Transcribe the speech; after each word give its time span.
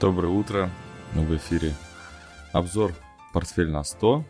Доброе 0.00 0.28
утро. 0.28 0.70
В 1.14 1.36
эфире 1.36 1.74
обзор 2.52 2.92
«Портфель 3.32 3.70
на 3.70 3.80
100». 3.80 4.24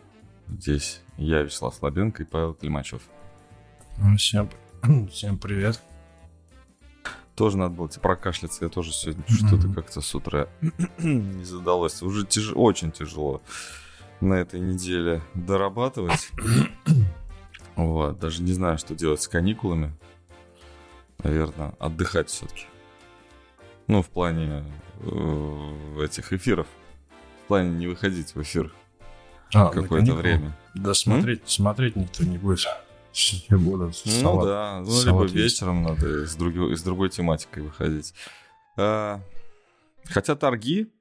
Здесь 0.48 1.00
я, 1.16 1.42
Вячеслав 1.42 1.74
Слабенко 1.74 2.22
и 2.22 2.26
Павел 2.26 2.54
Климачев. 2.54 3.02
Всем, 4.16 4.48
всем 5.10 5.38
привет. 5.38 5.80
Тоже 7.34 7.58
надо 7.58 7.74
было 7.74 7.88
прокашляться. 7.88 8.64
Я 8.64 8.70
тоже 8.70 8.92
сегодня 8.92 9.24
mm-hmm. 9.24 9.46
что-то 9.48 9.74
как-то 9.74 10.00
с 10.00 10.14
утра 10.14 10.48
не 10.98 11.44
задалось. 11.44 12.00
Уже 12.00 12.24
тяж... 12.24 12.52
очень 12.54 12.92
тяжело 12.92 13.42
на 14.20 14.34
этой 14.34 14.60
неделе 14.60 15.20
дорабатывать. 15.34 16.30
вот. 17.74 18.20
Даже 18.20 18.44
не 18.44 18.52
знаю, 18.52 18.78
что 18.78 18.94
делать 18.94 19.20
с 19.20 19.26
каникулами. 19.26 19.92
Наверное, 21.24 21.74
отдыхать 21.80 22.28
все-таки. 22.28 22.66
Ну, 23.86 24.02
в 24.02 24.08
плане 24.08 24.64
э, 25.00 26.04
этих 26.04 26.32
эфиров. 26.32 26.66
В 27.44 27.48
плане 27.48 27.70
не 27.70 27.86
выходить 27.86 28.34
в 28.34 28.42
эфир 28.42 28.72
а, 29.54 29.68
какое-то 29.68 30.14
время. 30.14 30.56
Да 30.74 30.94
смотреть, 30.94 31.42
М? 31.42 31.48
смотреть 31.48 31.96
никто 31.96 32.24
не 32.24 32.38
будет. 32.38 32.66
Все 33.12 33.56
будут 33.56 33.94
ну 34.04 34.12
салат, 34.12 34.44
да, 34.44 34.82
ну 34.84 35.02
либо 35.04 35.22
есть. 35.22 35.34
вечером 35.34 35.84
надо 35.84 36.26
с, 36.26 36.34
друг, 36.36 36.54
с 36.76 36.82
другой 36.82 37.08
тематикой 37.08 37.62
выходить. 37.62 38.12
А, 38.76 39.22
хотя 40.04 40.34
торги, 40.34 40.92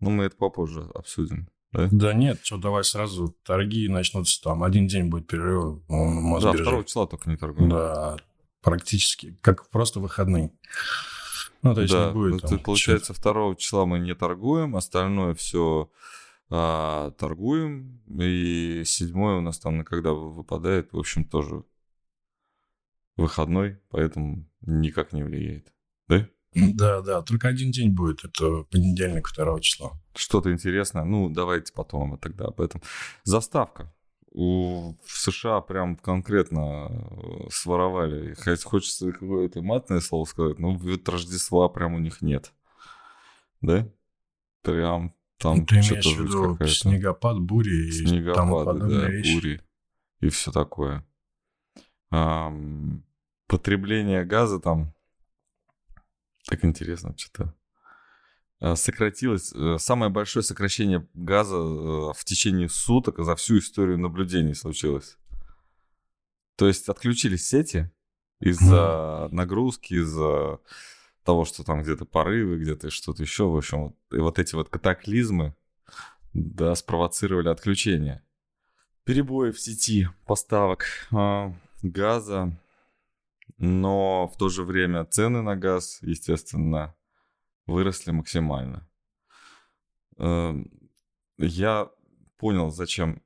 ну 0.00 0.10
мы 0.10 0.24
это 0.24 0.36
попозже 0.36 0.90
обсудим. 0.94 1.48
Да? 1.72 1.88
да 1.92 2.12
нет, 2.12 2.40
что 2.42 2.56
давай 2.56 2.82
сразу 2.82 3.36
торги 3.44 3.88
начнутся 3.88 4.42
там. 4.42 4.64
Один 4.64 4.88
день 4.88 5.04
будет 5.04 5.28
перерыв. 5.28 5.80
Да, 5.88 6.52
второго 6.52 6.84
числа 6.84 7.06
только 7.06 7.30
не 7.30 7.36
торгуем. 7.36 7.70
Да, 7.70 8.16
практически. 8.62 9.38
Как 9.40 9.68
просто 9.68 10.00
выходные. 10.00 10.52
Ну, 11.62 11.74
то 11.74 11.82
есть 11.82 11.92
да, 11.92 12.08
не 12.08 12.12
будет. 12.12 12.42
Там, 12.42 12.58
получается, 12.58 13.12
второго 13.12 13.54
числа 13.56 13.86
мы 13.86 13.98
не 13.98 14.14
торгуем, 14.14 14.76
остальное 14.76 15.34
все 15.34 15.90
а, 16.48 17.12
торгуем. 17.12 18.02
И 18.20 18.82
седьмое 18.84 19.36
у 19.36 19.40
нас 19.40 19.58
там 19.58 19.84
когда 19.84 20.12
выпадает, 20.12 20.92
в 20.92 20.98
общем, 20.98 21.24
тоже 21.24 21.64
выходной, 23.16 23.78
поэтому 23.90 24.48
никак 24.62 25.12
не 25.12 25.22
влияет. 25.22 25.72
Да? 26.08 26.26
Да, 26.54 27.00
да, 27.02 27.22
только 27.22 27.48
один 27.48 27.70
день 27.70 27.90
будет, 27.90 28.24
это 28.24 28.64
понедельник, 28.64 29.28
второго 29.28 29.60
числа. 29.60 29.92
Что-то 30.16 30.52
интересное, 30.52 31.04
ну, 31.04 31.28
давайте 31.28 31.72
потом 31.72 32.18
тогда 32.18 32.46
об 32.46 32.60
этом. 32.60 32.82
Заставка 33.22 33.92
у, 34.32 34.94
в 35.04 35.10
США 35.10 35.60
прям 35.60 35.96
конкретно 35.96 36.88
э, 36.90 37.48
своровали. 37.50 38.34
Хоть 38.34 38.62
хочется 38.64 39.12
какое-то 39.12 39.62
матное 39.62 40.00
слово 40.00 40.24
сказать, 40.24 40.58
но 40.58 40.72
вот 40.72 41.08
Рождества 41.08 41.68
прям 41.68 41.94
у 41.94 41.98
них 41.98 42.22
нет. 42.22 42.52
Да? 43.60 43.88
Прям 44.62 45.14
там 45.38 45.58
ну, 45.58 45.66
Ты 45.66 45.76
имеешь 45.76 46.06
в 46.06 46.20
виду 46.20 46.66
снегопад, 46.66 47.40
бури 47.40 47.88
и 47.88 47.90
Снегопады, 47.90 48.80
да, 48.80 49.08
вещи. 49.08 49.34
бури 49.34 49.60
и 50.20 50.28
все 50.28 50.52
такое. 50.52 51.04
А, 52.10 52.52
потребление 53.46 54.24
газа 54.24 54.60
там 54.60 54.94
так 56.46 56.64
интересно 56.64 57.14
что-то 57.16 57.54
сократилось, 58.60 59.52
э, 59.54 59.76
самое 59.78 60.10
большое 60.10 60.42
сокращение 60.42 61.06
газа 61.14 61.56
э, 61.56 62.12
в 62.14 62.24
течение 62.24 62.68
суток 62.68 63.18
за 63.18 63.34
всю 63.34 63.58
историю 63.58 63.98
наблюдений 63.98 64.54
случилось. 64.54 65.16
То 66.56 66.68
есть 66.68 66.88
отключились 66.88 67.48
сети 67.48 67.90
из-за 68.38 69.28
нагрузки, 69.30 69.94
из-за 69.94 70.60
того, 71.24 71.46
что 71.46 71.64
там 71.64 71.82
где-то 71.82 72.04
порывы, 72.04 72.58
где-то 72.58 72.90
что-то 72.90 73.22
еще. 73.22 73.44
В 73.44 73.56
общем, 73.56 73.82
вот, 73.84 73.96
и 74.12 74.18
вот 74.18 74.38
эти 74.38 74.54
вот 74.54 74.68
катаклизмы, 74.68 75.54
да, 76.34 76.74
спровоцировали 76.74 77.48
отключение. 77.48 78.22
Перебои 79.04 79.52
в 79.52 79.60
сети 79.60 80.08
поставок 80.26 80.84
э, 81.10 81.52
газа, 81.82 82.58
но 83.56 84.28
в 84.28 84.36
то 84.36 84.50
же 84.50 84.64
время 84.64 85.06
цены 85.06 85.40
на 85.40 85.56
газ, 85.56 85.98
естественно, 86.02 86.94
выросли 87.70 88.10
максимально. 88.10 88.88
Эм, 90.18 90.70
я 91.38 91.90
понял, 92.36 92.70
зачем 92.70 93.22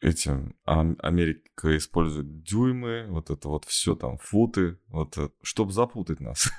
эти 0.00 0.30
Америка 0.64 1.76
использует 1.76 2.42
дюймы, 2.42 3.06
вот 3.08 3.30
это 3.30 3.48
вот 3.48 3.64
все 3.64 3.94
там, 3.94 4.18
футы, 4.18 4.78
вот, 4.88 5.16
чтобы 5.42 5.72
запутать 5.72 6.20
нас. 6.20 6.50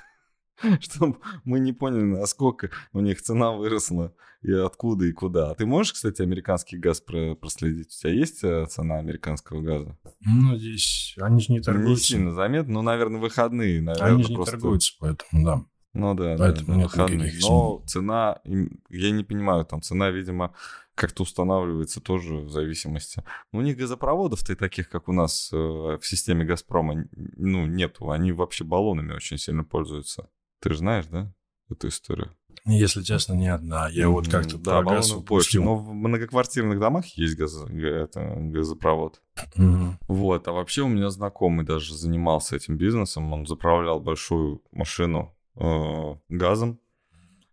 чтобы 0.80 1.18
мы 1.44 1.60
не 1.60 1.72
поняли, 1.72 2.02
насколько 2.02 2.70
у 2.92 3.00
них 3.00 3.22
цена 3.22 3.52
выросла 3.52 4.14
и 4.42 4.52
откуда 4.52 5.06
и 5.06 5.12
куда. 5.12 5.50
А 5.50 5.54
ты 5.54 5.66
можешь, 5.66 5.92
кстати, 5.92 6.22
американский 6.22 6.78
газ 6.78 7.00
проследить? 7.00 7.88
У 7.88 8.00
тебя 8.00 8.12
есть 8.12 8.42
э, 8.44 8.66
цена 8.66 8.98
американского 8.98 9.60
газа? 9.60 9.98
Ну, 10.20 10.56
здесь 10.56 11.16
они 11.20 11.40
же 11.40 11.52
не 11.52 11.60
торгуются. 11.60 12.14
Не 12.14 12.18
сильно 12.18 12.32
заметно, 12.32 12.74
ну, 12.74 12.82
наверное, 12.82 13.20
выходные, 13.20 13.80
наверное, 13.80 14.14
Они 14.14 14.22
же 14.22 14.34
не 14.34 14.44
торгуются, 14.44 14.94
поэтому, 14.98 15.44
да. 15.44 15.64
Ну 15.94 16.14
да, 16.14 16.36
Поэтому 16.38 16.68
да, 16.68 16.74
нет 16.74 16.84
выходных. 16.84 17.34
Но 17.40 17.82
цена, 17.86 18.40
я 18.44 19.10
не 19.10 19.24
понимаю, 19.24 19.64
там 19.64 19.82
цена, 19.82 20.10
видимо, 20.10 20.54
как-то 20.94 21.22
устанавливается 21.22 22.00
тоже 22.00 22.36
в 22.36 22.50
зависимости. 22.50 23.22
Но 23.52 23.60
у 23.60 23.62
них 23.62 23.76
газопроводов-то 23.76 24.52
и 24.52 24.56
таких, 24.56 24.88
как 24.90 25.08
у 25.08 25.12
нас 25.12 25.50
э, 25.52 25.56
в 25.56 26.00
системе 26.02 26.44
«Газпрома», 26.44 27.06
ну, 27.12 27.66
нету. 27.66 28.10
Они 28.10 28.32
вообще 28.32 28.64
баллонами 28.64 29.14
очень 29.14 29.38
сильно 29.38 29.64
пользуются. 29.64 30.28
Ты 30.60 30.70
же 30.70 30.78
знаешь, 30.78 31.06
да, 31.06 31.32
эту 31.70 31.88
историю? 31.88 32.34
Если 32.64 33.02
честно, 33.02 33.34
не 33.34 33.48
одна. 33.48 33.88
Я 33.88 34.04
mm-hmm. 34.04 34.08
вот 34.08 34.28
как-то 34.28 34.58
да, 34.58 34.82
про 34.82 34.96
газ 34.96 35.12
больше. 35.12 35.60
Но 35.60 35.76
в 35.76 35.92
многоквартирных 35.94 36.78
домах 36.78 37.06
есть 37.16 37.36
газ, 37.36 37.56
это, 37.70 38.34
газопровод. 38.36 39.22
Mm-hmm. 39.56 39.92
Вот. 40.08 40.48
А 40.48 40.52
вообще 40.52 40.82
у 40.82 40.88
меня 40.88 41.08
знакомый 41.10 41.64
даже 41.64 41.94
занимался 41.94 42.56
этим 42.56 42.76
бизнесом. 42.76 43.32
Он 43.32 43.46
заправлял 43.46 44.00
большую 44.00 44.62
машину 44.72 45.34
э, 45.58 46.16
газом 46.28 46.80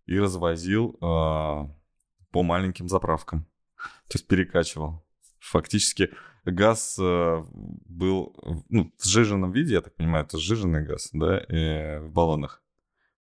и 0.06 0.20
развозил 0.20 0.96
э, 0.96 0.98
по 1.02 2.44
маленьким 2.44 2.88
заправкам. 2.88 3.46
То 4.08 4.16
есть 4.16 4.28
перекачивал. 4.28 5.06
Фактически 5.40 6.12
газ 6.44 6.98
э, 7.00 7.44
был 7.54 8.36
ну, 8.70 8.92
в 8.98 9.06
сжиженном 9.06 9.52
виде, 9.52 9.74
я 9.74 9.82
так 9.82 9.96
понимаю, 9.96 10.26
это 10.26 10.38
сжиженный 10.38 10.86
газ, 10.86 11.10
да, 11.14 11.38
и 11.38 12.00
в 12.00 12.12
баллонах. 12.12 12.65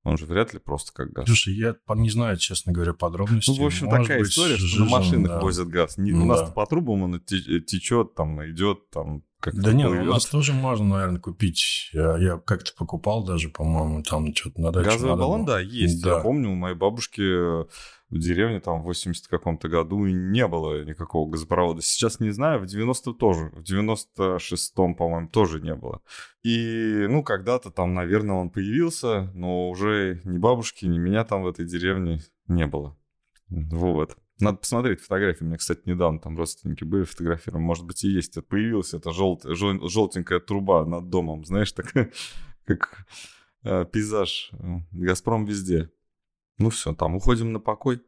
Он 0.05 0.19
же 0.19 0.27
вряд 0.27 0.53
ли 0.53 0.59
просто 0.59 0.93
как 0.93 1.13
газ. 1.13 1.27
Слушай, 1.27 1.55
я 1.55 1.77
не 1.95 2.11
знаю, 2.11 2.37
честно 2.37 2.73
говоря, 2.73 2.93
подробностей. 2.93 3.55
Ну, 3.57 3.63
в 3.63 3.67
общем, 3.67 3.87
Может 3.87 4.03
такая 4.03 4.21
быть, 4.21 4.31
история, 4.31 4.57
что 4.57 4.85
на 4.85 4.91
машинах 4.91 5.33
да. 5.33 5.41
возят 5.41 5.69
газ. 5.69 5.97
Не, 5.97 6.13
ну, 6.13 6.25
у 6.25 6.27
нас 6.27 6.51
по 6.51 6.67
трубам 6.67 7.03
он 7.05 7.21
течет, 7.21 8.15
там, 8.15 8.45
идет, 8.45 8.91
там, 8.91 9.23
как 9.41 9.55
да 9.57 9.73
нет, 9.73 9.91
у 9.91 10.05
нас 10.05 10.27
тоже 10.27 10.53
можно, 10.53 10.87
наверное, 10.87 11.21
купить. 11.21 11.91
Я, 11.93 12.17
я 12.19 12.39
как-то 12.39 12.73
покупал 12.77 13.25
даже, 13.25 13.49
по-моему, 13.51 14.03
там 14.03 14.35
что-то 14.35 14.61
на 14.61 14.73
даче. 14.73 14.91
Газовый 14.91 15.17
баллон, 15.17 15.45
было. 15.45 15.57
да, 15.57 15.61
есть. 15.61 16.03
Да. 16.03 16.17
Я 16.17 16.21
помню, 16.21 16.51
у 16.51 16.55
моей 16.55 16.75
бабушки 16.75 17.65
в 18.15 18.19
деревне 18.19 18.61
там 18.61 18.81
в 18.81 18.85
80 18.85 19.27
каком-то 19.27 19.69
году 19.69 20.07
и 20.07 20.13
не 20.13 20.47
было 20.47 20.85
никакого 20.85 21.29
газопровода. 21.29 21.83
Сейчас 21.83 22.21
не 22.21 22.31
знаю, 22.31 22.61
в 22.61 22.67
90 22.67 23.13
тоже. 23.15 23.51
В 23.53 23.63
96-м, 23.63 24.95
по-моему, 24.95 25.29
тоже 25.29 25.61
не 25.61 25.75
было. 25.75 26.01
И, 26.45 27.07
ну, 27.09 27.25
когда-то 27.25 27.73
там, 27.73 27.93
наверное, 27.95 28.37
он 28.37 28.51
появился, 28.51 29.33
но 29.35 29.69
уже 29.69 30.21
ни 30.25 30.39
бабушки, 30.39 30.87
ни 30.87 30.97
меня 30.97 31.25
там 31.25 31.43
в 31.43 31.49
этой 31.49 31.65
деревне 31.65 32.21
не 32.47 32.69
было. 32.69 32.97
Вот. 33.49 34.17
Надо 34.39 34.59
посмотреть 34.59 35.01
фотографии. 35.01 35.43
У 35.43 35.49
меня, 35.49 35.57
кстати, 35.57 35.83
недавно 35.85 36.21
там 36.21 36.37
родственники 36.37 36.85
были 36.85 37.03
фотографированы. 37.03 37.65
Может 37.65 37.85
быть, 37.85 38.05
и 38.05 38.09
есть. 38.09 38.37
Это 38.37 38.43
появилась 38.43 38.95
эта 38.95 39.11
жел... 39.11 39.41
Жел... 39.43 39.89
желтенькая 39.89 40.39
труба 40.39 40.87
над 40.87 41.09
домом, 41.09 41.45
знаешь, 41.45 41.73
такая, 41.73 42.13
как 42.65 43.07
э, 43.65 43.85
пейзаж. 43.87 44.53
Газпром 44.93 45.47
везде. 45.47 45.91
Ну 46.59 46.71
все, 46.71 46.95
там 46.95 47.17
уходим 47.17 47.53
на 47.53 47.61
покой. 47.61 48.01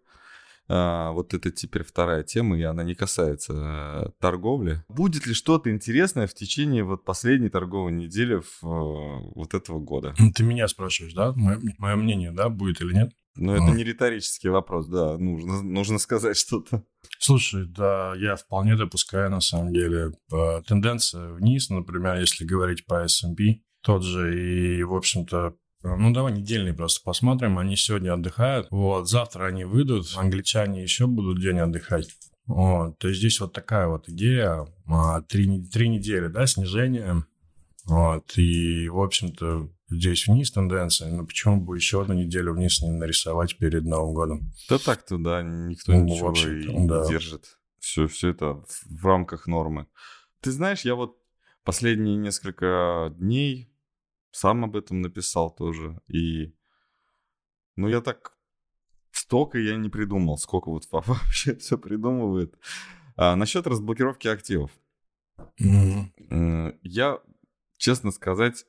А, 0.69 1.13
вот 1.13 1.33
это 1.33 1.51
теперь 1.53 1.85
вторая 1.85 2.25
тема, 2.25 2.59
и 2.59 2.63
она 2.63 2.83
не 2.83 2.95
касается 2.95 3.53
а, 3.55 4.11
торговли. 4.19 4.83
Будет 4.89 5.27
ли 5.27 5.35
что-то 5.35 5.71
интересное 5.71 6.27
в 6.27 6.35
течение 6.35 6.83
вот 6.83 7.05
последней 7.05 7.51
торговой 7.51 7.93
недели 7.93 8.41
в, 8.41 8.65
а, 8.65 9.21
вот 9.35 9.55
этого 9.55 9.79
года? 9.79 10.15
Ты 10.35 10.43
меня 10.43 10.67
спрашиваешь, 10.67 11.15
да? 11.15 11.33
Мое, 11.35 11.61
мое 11.79 11.95
мнение, 11.95 12.33
да, 12.33 12.49
будет 12.49 12.81
или 12.81 12.95
нет? 12.95 13.13
Ну, 13.37 13.53
это 13.53 13.77
не 13.77 13.85
риторический 13.85 14.49
вопрос, 14.49 14.89
да, 14.89 15.19
нужно, 15.19 15.63
нужно 15.63 15.99
сказать 15.99 16.39
что-то. 16.39 16.85
Слушай, 17.19 17.67
да, 17.67 18.15
я 18.17 18.35
вполне 18.35 18.77
допускаю, 18.77 19.31
на 19.31 19.43
самом 19.43 19.75
деле, 19.75 20.13
тенденция 20.67 21.35
вниз, 21.35 21.69
например, 21.69 22.17
если 22.17 22.47
говорить 22.47 22.87
по 22.87 23.05
S&P, 23.05 23.61
тот 23.83 24.03
же, 24.05 24.79
и, 24.79 24.83
в 24.85 24.95
общем-то, 24.95 25.55
ну, 25.95 26.13
давай 26.13 26.33
недельный 26.33 26.75
просто 26.75 27.03
посмотрим. 27.05 27.59
Они 27.59 27.77
сегодня 27.77 28.15
отдыхают. 28.15 28.67
Вот, 28.71 29.09
завтра 29.09 29.47
они 29.47 29.65
выйдут. 29.65 30.07
Англичане 30.17 30.83
еще 30.83 31.07
будут 31.07 31.41
день 31.41 31.59
отдыхать. 31.59 32.09
Вот, 32.47 32.99
то 32.99 33.09
есть 33.09 33.21
здесь 33.21 33.41
вот 33.41 33.53
такая 33.53 33.89
вот 33.89 34.09
идея. 34.09 34.67
А, 34.87 35.21
три, 35.23 35.63
три 35.67 35.89
недели, 35.89 36.29
да, 36.29 36.47
снижение. 36.47 37.25
Вот, 37.85 38.37
и, 38.37 38.89
в 38.89 39.01
общем-то, 39.01 39.71
здесь 39.91 40.27
вниз 40.27 40.51
тенденция, 40.51 41.13
но 41.13 41.25
почему 41.25 41.61
бы 41.61 41.77
еще 41.77 42.03
одну 42.03 42.15
неделю 42.15 42.55
вниз 42.55 42.81
не 42.83 42.91
нарисовать 42.91 43.57
перед 43.59 43.85
Новым 43.85 44.15
годом? 44.15 44.53
Да 44.69 44.79
так-то, 44.79 45.19
да, 45.19 45.43
никто 45.43 45.93
ну, 45.93 46.05
ничего 46.05 46.33
и 46.33 46.75
не 46.75 46.89
да. 46.89 47.07
держит. 47.07 47.59
Все, 47.79 48.09
все 48.09 48.31
это 48.31 48.65
в 48.91 49.07
рамках 49.07 49.47
нормы. 49.47 49.87
Ты 50.41 50.51
знаешь, 50.51 50.81
я 50.81 50.95
вот 50.97 51.17
последние 51.65 52.17
несколько 52.17 53.13
дней 53.17 53.71
сам 54.37 54.65
об 54.65 54.77
этом 54.77 55.01
написал 55.01 55.51
тоже. 55.51 55.99
И, 56.09 56.55
ну, 57.75 57.89
я 57.89 58.03
так 58.03 58.37
столько 59.11 59.59
я 59.59 59.77
не 59.77 59.89
придумал, 59.89 60.37
сколько 60.37 60.71
вот 60.71 60.87
вообще 60.93 61.57
все 61.57 61.79
придумывает. 61.79 62.55
А, 63.17 63.35
насчет 63.35 63.67
разблокировки 63.67 64.29
активов. 64.29 64.71
Mm-hmm. 65.61 66.79
Я, 66.83 67.19
честно 67.79 68.11
сказать, 68.11 68.67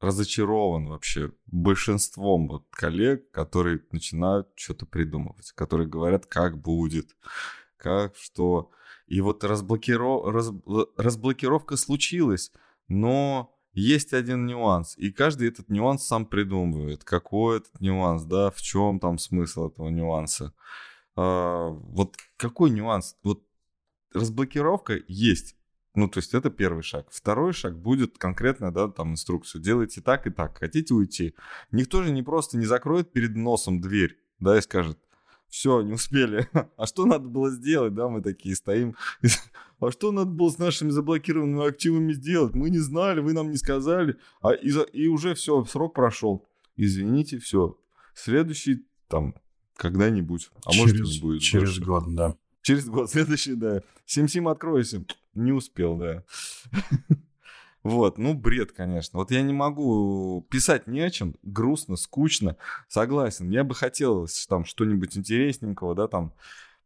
разочарован 0.00 0.88
вообще 0.88 1.32
большинством 1.46 2.48
вот 2.48 2.66
коллег, 2.70 3.30
которые 3.30 3.80
начинают 3.90 4.48
что-то 4.56 4.84
придумывать, 4.84 5.52
которые 5.52 5.88
говорят, 5.88 6.26
как 6.26 6.60
будет, 6.60 7.16
как 7.78 8.14
что. 8.16 8.70
И 9.06 9.22
вот 9.22 9.42
разблокиров... 9.42 10.26
раз... 10.26 10.52
разблокировка 10.98 11.78
случилась, 11.78 12.52
но 12.88 13.57
есть 13.78 14.12
один 14.12 14.46
нюанс, 14.46 14.96
и 14.96 15.10
каждый 15.12 15.48
этот 15.48 15.68
нюанс 15.68 16.04
сам 16.04 16.26
придумывает. 16.26 17.04
Какой 17.04 17.58
этот 17.58 17.80
нюанс, 17.80 18.24
да, 18.24 18.50
в 18.50 18.60
чем 18.60 18.98
там 19.00 19.18
смысл 19.18 19.68
этого 19.68 19.88
нюанса. 19.88 20.52
А, 21.16 21.68
вот 21.68 22.16
какой 22.36 22.70
нюанс? 22.70 23.16
Вот 23.22 23.42
разблокировка 24.12 24.98
есть. 25.06 25.56
Ну, 25.94 26.08
то 26.08 26.18
есть 26.18 26.34
это 26.34 26.50
первый 26.50 26.82
шаг. 26.82 27.08
Второй 27.10 27.52
шаг 27.52 27.76
будет 27.76 28.18
конкретно, 28.18 28.72
да, 28.72 28.88
там 28.88 29.12
инструкцию. 29.12 29.62
Делайте 29.62 30.00
так 30.00 30.26
и 30.26 30.30
так. 30.30 30.58
Хотите 30.58 30.94
уйти? 30.94 31.34
Никто 31.72 32.02
же 32.02 32.12
не 32.12 32.22
просто 32.22 32.56
не 32.56 32.66
закроет 32.66 33.12
перед 33.12 33.34
носом 33.34 33.80
дверь, 33.80 34.16
да, 34.38 34.58
и 34.58 34.60
скажет, 34.60 34.98
все, 35.48 35.82
не 35.82 35.92
успели. 35.92 36.48
А 36.76 36.86
что 36.86 37.06
надо 37.06 37.28
было 37.28 37.50
сделать, 37.50 37.94
да, 37.94 38.08
мы 38.08 38.22
такие 38.22 38.54
стоим. 38.54 38.94
А 39.80 39.92
что 39.92 40.10
надо 40.10 40.30
было 40.30 40.50
с 40.50 40.58
нашими 40.58 40.90
заблокированными 40.90 41.68
активами 41.68 42.12
сделать? 42.12 42.52
Мы 42.54 42.68
не 42.68 42.78
знали, 42.78 43.20
вы 43.20 43.32
нам 43.32 43.50
не 43.50 43.56
сказали. 43.56 44.16
А 44.42 44.52
и, 44.52 44.70
и 44.92 45.06
уже 45.06 45.34
все, 45.34 45.64
срок 45.64 45.94
прошел. 45.94 46.44
Извините, 46.76 47.38
все. 47.38 47.78
Следующий 48.12 48.84
там 49.06 49.36
когда-нибудь. 49.76 50.50
А 50.64 50.72
через, 50.72 50.82
может 50.82 51.00
не 51.00 51.20
будет. 51.20 51.42
Через 51.42 51.78
больше. 51.78 51.84
год, 51.84 52.14
да. 52.14 52.36
Через 52.62 52.88
год, 52.88 53.10
следующий, 53.10 53.54
да. 53.54 53.82
Сим-сим 54.04 54.48
откройся. 54.48 55.04
Не 55.34 55.52
успел, 55.52 55.96
да. 55.96 56.24
Вот, 57.88 58.18
ну, 58.18 58.34
бред, 58.34 58.72
конечно. 58.72 59.18
Вот 59.18 59.30
я 59.30 59.42
не 59.42 59.52
могу 59.52 60.46
писать 60.50 60.86
не 60.86 61.00
о 61.00 61.10
чем, 61.10 61.36
грустно, 61.42 61.96
скучно, 61.96 62.56
согласен. 62.88 63.50
Я 63.50 63.64
бы 63.64 63.74
хотел 63.74 64.28
там 64.48 64.64
что-нибудь 64.64 65.16
интересненького, 65.16 65.94
да, 65.94 66.08
там 66.08 66.34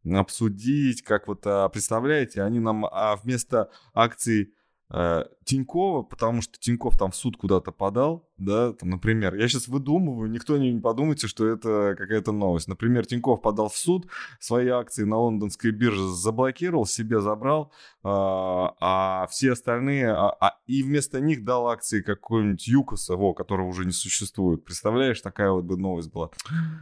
обсудить, 0.05 1.01
как 1.01 1.27
вот, 1.27 1.45
а, 1.45 1.69
представляете, 1.69 2.41
они 2.43 2.59
нам 2.59 2.85
а 2.85 3.15
вместо 3.15 3.69
акций 3.93 4.53
э, 4.89 5.23
Тинькова, 5.45 6.03
потому 6.03 6.41
что 6.41 6.59
Тиньков 6.59 6.97
там 6.97 7.11
в 7.11 7.15
суд 7.15 7.37
куда-то 7.37 7.71
подал, 7.71 8.29
да, 8.43 8.73
там, 8.73 8.89
например, 8.89 9.35
я 9.35 9.47
сейчас 9.47 9.67
выдумываю, 9.67 10.29
никто 10.29 10.57
не 10.57 10.79
подумайте, 10.79 11.27
что 11.27 11.47
это 11.47 11.95
какая-то 11.97 12.31
новость. 12.31 12.67
Например, 12.67 13.05
Тиньков 13.05 13.41
подал 13.41 13.69
в 13.69 13.77
суд, 13.77 14.07
свои 14.39 14.67
акции 14.67 15.03
на 15.03 15.17
лондонской 15.17 15.71
бирже 15.71 16.07
заблокировал, 16.07 16.85
себе 16.85 17.21
забрал, 17.21 17.71
а, 18.03 18.75
а 18.79 19.27
все 19.27 19.53
остальные, 19.53 20.11
а, 20.11 20.35
а, 20.39 20.59
и 20.67 20.83
вместо 20.83 21.19
них 21.19 21.43
дал 21.43 21.67
акции 21.67 22.01
какой-нибудь 22.01 22.67
Юкоса, 22.67 23.15
во, 23.15 23.33
которого 23.33 23.67
уже 23.67 23.85
не 23.85 23.91
существует. 23.91 24.65
Представляешь, 24.65 25.21
такая 25.21 25.51
вот 25.51 25.65
бы 25.65 25.77
новость 25.77 26.11
была. 26.11 26.29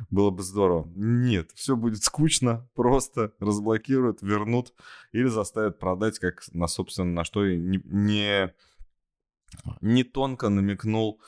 Было 0.09 0.29
бы 0.29 0.43
здорово. 0.43 0.89
Нет, 0.95 1.51
все 1.53 1.75
будет 1.75 2.03
скучно, 2.03 2.67
просто 2.75 3.33
разблокируют, 3.39 4.21
вернут 4.21 4.73
или 5.11 5.27
заставят 5.27 5.79
продать, 5.79 6.19
как 6.19 6.43
на, 6.53 6.67
собственно, 6.67 7.11
на 7.11 7.23
что 7.23 7.45
и 7.45 7.57
не, 7.57 7.81
не, 7.85 8.53
не 9.81 10.03
тонко 10.03 10.49
намекнул 10.49 11.21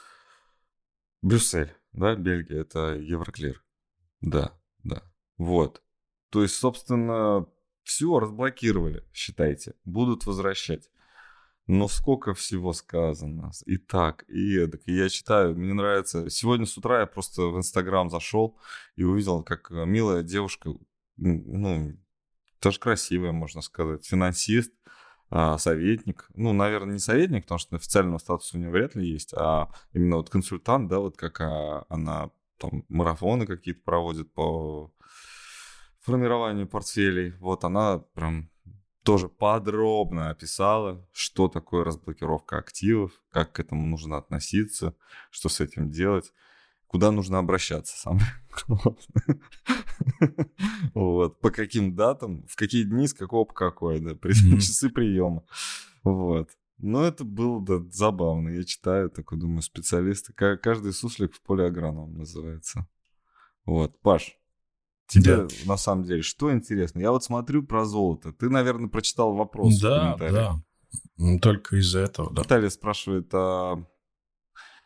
Брюссель, 1.24 1.74
да, 1.94 2.16
Бельгия, 2.16 2.60
это 2.60 2.96
Евроклир. 2.96 3.64
Да, 4.20 4.54
да. 4.84 5.02
Вот. 5.38 5.82
То 6.30 6.44
есть, 6.44 6.56
собственно, 6.56 7.48
все 7.84 8.20
разблокировали, 8.20 9.06
считайте. 9.14 9.74
Будут 9.86 10.26
возвращать. 10.26 10.92
Но 11.66 11.88
сколько 11.88 12.34
всего 12.34 12.74
сказано. 12.74 13.52
И 13.66 13.78
так, 13.78 14.26
и 14.28 14.58
эдак. 14.58 14.82
Я 14.86 15.08
читаю, 15.08 15.56
мне 15.56 15.74
нравится. 15.74 16.30
Сегодня 16.30 16.66
с 16.66 16.78
утра 16.78 17.00
я 17.00 17.06
просто 17.06 17.44
в 17.44 17.58
Инстаграм 17.58 18.10
зашел 18.10 18.60
и 18.98 19.04
увидел, 19.04 19.44
как 19.44 19.70
милая 19.72 20.24
девушка, 20.24 20.74
ну, 21.16 21.98
тоже 22.60 22.80
красивая, 22.82 23.32
можно 23.32 23.62
сказать, 23.62 24.06
финансист, 24.06 24.74
а, 25.36 25.58
советник, 25.58 26.28
ну, 26.36 26.54
наверное, 26.54 26.94
не 26.94 27.00
советник, 27.00 27.46
потому 27.46 27.58
что 27.58 27.76
официального 27.76 28.20
статуса 28.20 28.56
у 28.56 28.60
нее 28.60 28.70
вряд 28.70 28.94
ли 28.94 29.10
есть, 29.10 29.34
а 29.34 29.72
именно 29.92 30.18
вот 30.18 30.30
консультант, 30.30 30.90
да, 30.90 31.00
вот 31.00 31.18
как 31.18 31.42
а, 31.42 31.86
она 31.90 32.30
там 32.60 32.86
марафоны 32.88 33.48
какие-то 33.48 33.82
проводит 33.84 34.32
по 34.32 34.94
формированию 36.02 36.68
портфелей. 36.68 37.32
Вот 37.40 37.64
она 37.64 38.04
прям 38.14 38.52
тоже 39.04 39.28
подробно 39.28 40.30
описала, 40.30 41.04
что 41.12 41.48
такое 41.48 41.84
разблокировка 41.84 42.60
активов, 42.60 43.12
как 43.32 43.54
к 43.54 43.60
этому 43.60 43.88
нужно 43.88 44.18
относиться, 44.18 44.96
что 45.32 45.50
с 45.50 45.60
этим 45.60 45.90
делать, 45.90 46.32
куда 46.94 47.10
нужно 47.10 47.40
обращаться 47.40 47.98
самое 47.98 48.28
Вот, 50.94 51.42
по 51.42 51.50
каким 51.50 51.96
датам, 51.96 52.46
в 52.48 52.56
какие 52.56 52.84
дни, 52.84 53.08
с 53.08 53.16
какого 53.16 53.46
по 53.46 53.54
какой, 53.56 54.00
да, 54.00 54.16
часы 54.22 54.90
приема. 54.90 55.44
Вот. 56.04 56.52
Но 56.78 57.04
это 57.04 57.24
было 57.24 57.66
да, 57.66 57.84
забавно. 57.90 58.50
Я 58.50 58.64
читаю, 58.64 59.10
такой 59.10 59.40
думаю, 59.40 59.64
специалисты. 59.64 60.34
Каждый 60.34 60.94
суслик 60.94 61.34
в 61.34 61.42
поле 61.42 61.66
агроном 61.66 62.14
называется. 62.14 62.88
Вот, 63.66 64.00
Паш, 64.02 64.38
тебе 65.08 65.38
да. 65.38 65.48
на 65.66 65.78
самом 65.78 66.04
деле 66.04 66.22
что 66.22 66.54
интересно? 66.54 67.00
Я 67.00 67.12
вот 67.12 67.24
смотрю 67.24 67.64
про 67.64 67.86
золото. 67.86 68.34
Ты, 68.34 68.50
наверное, 68.50 68.90
прочитал 68.90 69.34
вопрос. 69.34 69.80
Да, 69.80 70.16
да. 70.18 70.62
Только 71.42 71.78
из-за 71.78 72.02
этого, 72.02 72.32
да. 72.32 72.44
Наталья 72.44 72.70
спрашивает, 72.70 73.34
а 73.34 73.84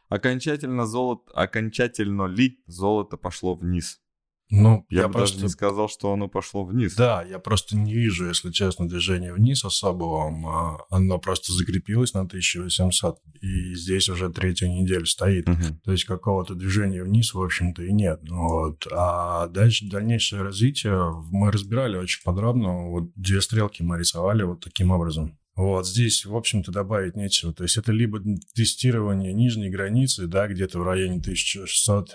окончательно 0.09 0.86
золото, 0.86 1.31
окончательно 1.33 2.27
ли 2.27 2.59
золото 2.68 3.18
пошло 3.18 3.56
вниз? 3.56 4.02
Ну, 4.49 4.85
я, 4.90 5.02
я 5.02 5.07
бы 5.07 5.16
просто... 5.16 5.35
даже 5.35 5.45
не 5.45 5.49
сказал, 5.49 5.90
что 5.90 6.14
оно 6.14 6.30
пошло 6.30 6.64
вниз. 6.64 6.95
Да, 6.95 7.21
я 7.23 7.37
просто 7.37 7.76
не 7.76 7.94
вижу, 7.94 8.28
если 8.28 8.52
честно, 8.52 8.87
движения 8.87 9.33
вниз 9.33 9.66
особого. 9.66 10.31
А 10.49 10.78
оно 10.90 11.19
просто 11.19 11.52
закрепилось 11.52 12.14
на 12.14 12.21
1800, 12.21 13.18
и 13.42 13.76
здесь 13.76 14.07
уже 14.07 14.30
третью 14.30 14.69
неделю 14.69 15.06
стоит. 15.06 15.49
Угу. 15.49 15.81
То 15.83 15.92
есть 15.92 16.06
какого-то 16.06 16.56
движения 16.56 17.04
вниз, 17.04 17.33
в 17.33 17.42
общем-то, 17.42 17.83
и 17.83 17.92
нет. 17.92 18.21
Вот. 18.30 18.87
А 18.90 19.47
дальше 19.47 19.90
дальнейшее 19.90 20.44
развитие 20.44 21.11
мы 21.30 21.52
разбирали 21.52 21.97
очень 21.97 22.23
подробно. 22.23 22.90
Вот 22.90 23.11
две 23.16 23.42
стрелки 23.42 23.83
мы 23.83 23.99
рисовали 23.99 24.44
вот 24.44 24.61
таким 24.61 24.92
образом. 24.92 25.37
Вот 25.57 25.87
здесь, 25.87 26.23
в 26.23 26.35
общем-то, 26.35 26.71
добавить 26.71 27.16
нечего. 27.16 27.52
То 27.52 27.64
есть 27.64 27.78
это 27.78 27.92
либо 27.92 28.21
тестирование 28.54 29.33
нижней 29.33 29.71
границы, 29.71 30.28
да, 30.28 30.47
где-то 30.47 30.78
в 30.78 30.83
районе 30.83 31.18
1600, 31.18 32.14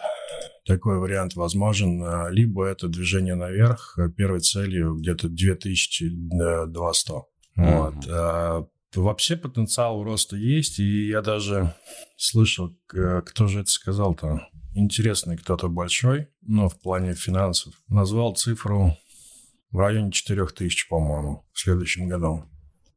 такой 0.64 1.00
вариант 1.00 1.34
возможен, 1.34 2.00
а, 2.04 2.28
либо 2.30 2.64
это 2.64 2.86
движение 2.86 3.34
наверх, 3.34 3.98
а, 3.98 4.08
первой 4.08 4.38
целью 4.38 4.94
где-то 4.94 5.28
2200. 5.28 7.10
Mm-hmm. 7.10 7.22
Вот. 7.56 7.94
А, 8.08 8.64
вообще 8.94 9.36
потенциал 9.36 10.04
роста 10.04 10.36
есть, 10.36 10.78
и 10.78 11.08
я 11.08 11.20
даже 11.20 11.74
слышал, 12.16 12.78
кто 12.86 13.48
же 13.48 13.62
это 13.62 13.70
сказал-то, 13.72 14.46
интересный 14.76 15.36
кто-то 15.36 15.68
большой, 15.68 16.28
но 16.42 16.68
в 16.68 16.80
плане 16.80 17.14
финансов, 17.14 17.74
назвал 17.88 18.36
цифру 18.36 18.96
в 19.72 19.78
районе 19.78 20.12
4000, 20.12 20.88
по-моему, 20.88 21.44
в 21.52 21.58
следующем 21.58 22.06
году 22.06 22.44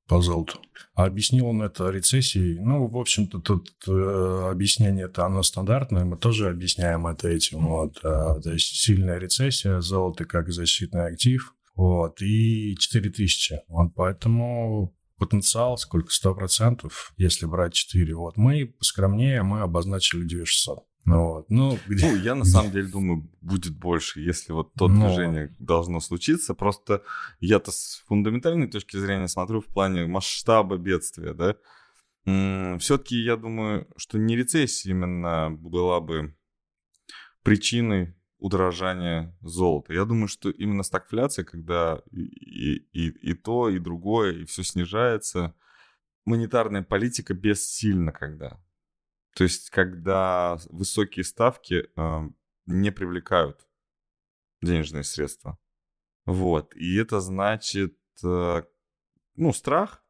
по 0.08 0.22
золоту. 0.22 0.60
А 0.94 1.06
объяснил 1.06 1.48
он 1.48 1.62
это 1.62 1.90
рецессией. 1.90 2.60
Ну, 2.60 2.88
в 2.88 2.98
общем-то, 2.98 3.40
тут 3.40 3.70
э, 3.88 4.50
объяснение 4.52 5.06
это 5.06 5.26
оно 5.26 5.44
стандартное. 5.44 6.06
Мы 6.06 6.18
тоже 6.18 6.50
объясняем 6.50 7.08
это 7.08 7.28
этим. 7.28 7.68
Вот. 7.68 8.00
А, 8.04 8.40
то 8.40 8.52
есть 8.52 8.76
сильная 8.76 9.18
рецессия, 9.18 9.82
золото 9.82 10.26
как 10.26 10.52
защитный 10.52 11.08
актив. 11.08 11.54
Вот. 11.76 12.22
И 12.22 12.76
4000. 12.78 13.62
Вот 13.68 13.94
поэтому 13.96 14.96
потенциал 15.18 15.78
сколько? 15.78 16.10
100%, 16.10 16.92
если 17.18 17.46
брать 17.46 17.74
4. 17.74 18.16
Вот. 18.16 18.38
Мы 18.38 18.76
скромнее, 18.82 19.44
мы 19.44 19.62
обозначили 19.62 20.24
2600. 20.24 20.80
Ну, 21.06 21.24
вот. 21.24 21.50
ну, 21.50 21.78
где... 21.88 22.12
ну, 22.12 22.18
я 22.18 22.34
на 22.34 22.46
самом 22.46 22.72
деле 22.72 22.88
думаю, 22.88 23.30
будет 23.42 23.78
больше, 23.78 24.22
если 24.22 24.54
вот 24.54 24.74
то 24.74 24.88
Но... 24.88 25.08
движение 25.08 25.56
должно 25.60 26.00
случиться. 26.00 26.56
Просто 26.56 27.04
я-то 27.40 27.72
с 27.72 28.04
фундаментальной 28.08 28.68
точки 28.68 28.98
зрения 28.98 29.28
смотрю 29.28 29.62
в 29.62 29.68
плане 29.68 30.08
масштаба 30.08 30.78
бедствия, 30.78 31.34
да. 31.34 31.56
все-таки 32.80 33.18
я 33.18 33.38
думаю, 33.38 33.88
что 33.98 34.18
не 34.18 34.36
рецессия 34.36 34.92
именно 34.92 35.52
была 35.52 36.02
бы 36.02 36.36
причиной 37.44 38.16
удорожания 38.40 39.38
золота. 39.42 39.94
Я 39.94 40.06
думаю, 40.06 40.28
что 40.28 40.50
именно 40.50 40.84
стагфляция, 40.84 41.46
когда 41.46 42.02
и, 42.12 42.78
и, 42.94 43.10
и 43.10 43.34
то, 43.36 43.70
и 43.70 43.78
другое, 43.78 44.34
и 44.34 44.46
все 44.46 44.64
снижается, 44.64 45.54
монетарная 46.26 46.82
политика 46.82 47.36
бессильна 47.36 48.12
когда. 48.12 48.60
То 49.36 49.44
есть, 49.44 49.70
когда 49.70 50.58
высокие 50.70 51.26
ставки 51.26 51.90
э, 51.96 52.30
не 52.66 52.92
привлекают 52.92 53.68
денежные 54.62 55.04
средства. 55.04 55.60
Вот. 56.26 56.74
И 56.76 56.96
это 56.96 57.20
значит, 57.20 57.98
э, 58.24 58.64
ну, 59.36 59.54
страх. 59.54 60.02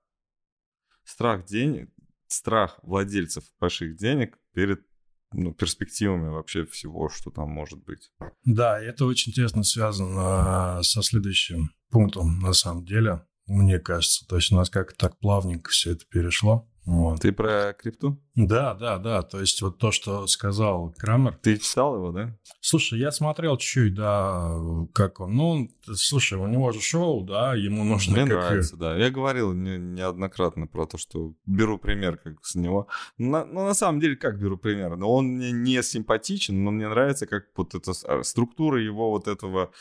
Страх 1.03 1.46
денег, 1.46 1.91
страх 2.27 2.79
владельцев 2.84 3.44
больших 3.60 3.96
денег 3.96 4.38
перед 4.53 4.86
ну, 5.32 5.53
перспективами 5.53 6.29
вообще 6.29 6.65
всего, 6.65 7.10
что 7.10 7.32
там 7.32 7.50
может 7.50 7.84
быть. 7.84 8.12
Да, 8.44 8.79
это 8.79 9.05
очень 9.05 9.34
тесно 9.34 9.63
связано 9.63 10.82
со 10.84 11.01
следующим 11.01 11.72
пунктом 11.89 12.39
на 12.39 12.53
самом 12.53 12.86
деле, 12.86 13.25
мне 13.48 13.79
кажется. 13.79 14.25
То 14.27 14.36
есть 14.36 14.51
у 14.51 14.55
нас 14.55 14.70
как 14.70 14.94
так 14.94 15.17
плавненько 15.17 15.72
все 15.72 15.91
это 15.94 16.05
перешло. 16.05 16.70
Вот. 16.86 17.22
Ты 17.22 17.32
про 17.32 17.74
крипту? 17.74 18.22
Да, 18.36 18.75
да, 18.75 19.00
да. 19.00 19.24
То 19.24 19.39
есть 19.39 19.62
вот 19.62 19.80
то, 19.80 19.92
что 19.92 20.27
сказал 20.27 20.94
Крамер. 20.98 21.38
Ты 21.42 21.58
читал 21.58 21.96
его, 21.96 22.12
да? 22.12 22.38
Слушай, 22.62 23.00
я 23.00 23.12
смотрел 23.12 23.58
чуть-чуть, 23.58 23.96
да, 23.96 24.56
как 24.94 25.20
он. 25.20 25.36
Ну, 25.36 25.70
слушай, 25.96 26.38
у 26.38 26.46
него 26.48 26.72
же 26.72 26.82
шоу, 26.82 27.24
да, 27.24 27.56
ему 27.56 27.84
нужно... 27.84 28.13
Мне 28.13 28.27
как... 28.27 28.44
нравится, 28.44 28.77
да. 28.77 28.96
Я 28.96 29.10
говорил 29.10 29.54
не, 29.54 29.77
неоднократно 29.77 30.68
про 30.68 30.86
то, 30.86 30.98
что 30.98 31.34
беру 31.46 31.80
пример 31.80 32.18
как 32.18 32.46
с 32.46 32.56
него. 32.56 32.88
На, 33.18 33.46
ну, 33.46 33.65
на 33.65 33.74
самом 33.74 34.00
деле, 34.00 34.15
как 34.15 34.39
беру 34.39 34.58
пример? 34.58 34.96
Но 34.96 35.12
он 35.12 35.25
мне 35.25 35.51
не 35.51 35.82
симпатичен, 35.82 36.63
но 36.63 36.72
мне 36.72 36.88
нравится, 36.88 37.25
как 37.25 37.46
вот 37.56 37.74
эта 37.74 37.94
а, 38.06 38.24
структура 38.24 38.82
его 38.82 39.10
вот 39.10 39.27
этого 39.27 39.72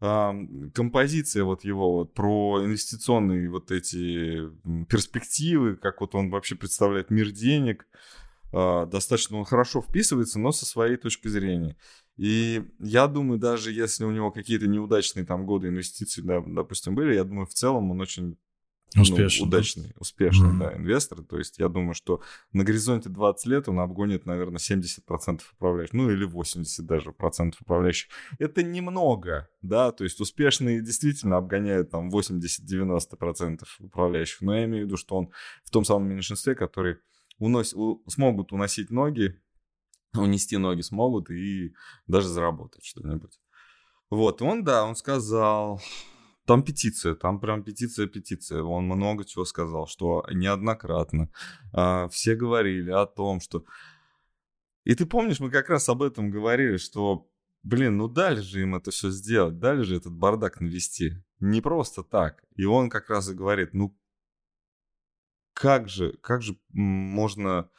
композиция 0.00 1.44
вот 1.44 1.62
его 1.64 1.92
вот 1.92 2.14
про 2.14 2.64
инвестиционные 2.64 3.50
вот 3.50 3.70
эти 3.70 4.48
перспективы, 4.86 5.76
как 5.76 6.00
вот 6.00 6.14
он 6.14 6.30
вообще 6.30 6.54
представляет 6.54 7.10
мир 7.10 7.30
денег, 7.30 7.86
а, 8.52 8.86
достаточно 8.86 9.36
он 9.36 9.44
хорошо 9.44 9.82
вписывается, 9.82 10.38
но 10.40 10.52
со 10.52 10.64
своей 10.64 10.96
точки 10.96 11.28
зрения. 11.28 11.76
И 12.16 12.64
я 12.78 13.06
думаю, 13.08 13.38
даже 13.38 13.72
если 13.72 14.04
у 14.04 14.10
него 14.10 14.30
какие-то 14.30 14.66
неудачные 14.66 15.26
там 15.26 15.44
годы 15.44 15.68
инвестиций, 15.68 16.22
да, 16.24 16.42
допустим, 16.46 16.94
были, 16.94 17.14
я 17.14 17.24
думаю, 17.24 17.46
в 17.46 17.54
целом 17.54 17.90
он 17.90 18.00
очень 18.00 18.38
Успешный. 18.96 19.42
Ну, 19.42 19.46
удачный, 19.46 19.92
успешный, 19.98 20.50
mm-hmm. 20.50 20.58
да, 20.58 20.76
инвестор. 20.76 21.22
То 21.22 21.38
есть 21.38 21.58
я 21.58 21.68
думаю, 21.68 21.94
что 21.94 22.22
на 22.52 22.64
горизонте 22.64 23.08
20 23.08 23.46
лет 23.46 23.68
он 23.68 23.78
обгонит, 23.78 24.26
наверное, 24.26 24.58
70% 24.58 25.42
управляющих, 25.52 25.92
ну 25.92 26.10
или 26.10 26.24
80 26.24 26.84
даже 26.84 27.12
процентов 27.12 27.60
управляющих. 27.62 28.10
Это 28.40 28.64
немного, 28.64 29.48
да, 29.62 29.92
то 29.92 30.02
есть 30.02 30.20
успешные 30.20 30.82
действительно 30.82 31.36
обгоняют 31.36 31.90
там 31.90 32.10
80-90% 32.10 33.62
управляющих. 33.78 34.40
Но 34.40 34.56
я 34.56 34.64
имею 34.64 34.84
в 34.84 34.86
виду, 34.88 34.96
что 34.96 35.16
он 35.16 35.30
в 35.62 35.70
том 35.70 35.84
самом 35.84 36.08
меньшинстве, 36.08 36.56
который 36.56 36.96
уносит, 37.38 37.78
смогут 38.08 38.52
уносить 38.52 38.90
ноги, 38.90 39.40
унести 40.14 40.56
ноги 40.56 40.80
смогут 40.80 41.30
и 41.30 41.74
даже 42.08 42.28
заработать 42.28 42.84
что-нибудь. 42.84 43.38
Вот, 44.10 44.42
он, 44.42 44.64
да, 44.64 44.84
он 44.84 44.96
сказал, 44.96 45.80
там 46.46 46.62
петиция, 46.62 47.14
там 47.14 47.40
прям 47.40 47.62
петиция-петиция. 47.62 48.62
Он 48.62 48.84
много 48.84 49.24
чего 49.24 49.44
сказал, 49.44 49.86
что 49.86 50.24
неоднократно 50.32 51.30
а, 51.72 52.08
все 52.08 52.34
говорили 52.34 52.90
о 52.90 53.06
том, 53.06 53.40
что... 53.40 53.64
И 54.84 54.94
ты 54.94 55.06
помнишь, 55.06 55.40
мы 55.40 55.50
как 55.50 55.68
раз 55.68 55.88
об 55.88 56.02
этом 56.02 56.30
говорили, 56.30 56.76
что, 56.76 57.30
блин, 57.62 57.98
ну 57.98 58.08
дали 58.08 58.40
же 58.40 58.62
им 58.62 58.74
это 58.74 58.90
все 58.90 59.10
сделать, 59.10 59.58
дали 59.58 59.82
же 59.82 59.96
этот 59.96 60.12
бардак 60.12 60.60
навести. 60.60 61.22
Не 61.38 61.60
просто 61.60 62.02
так. 62.02 62.42
И 62.56 62.64
он 62.64 62.90
как 62.90 63.10
раз 63.10 63.28
и 63.28 63.34
говорит, 63.34 63.74
ну 63.74 63.96
как 65.52 65.88
же, 65.88 66.14
как 66.22 66.42
же 66.42 66.58
можно 66.72 67.70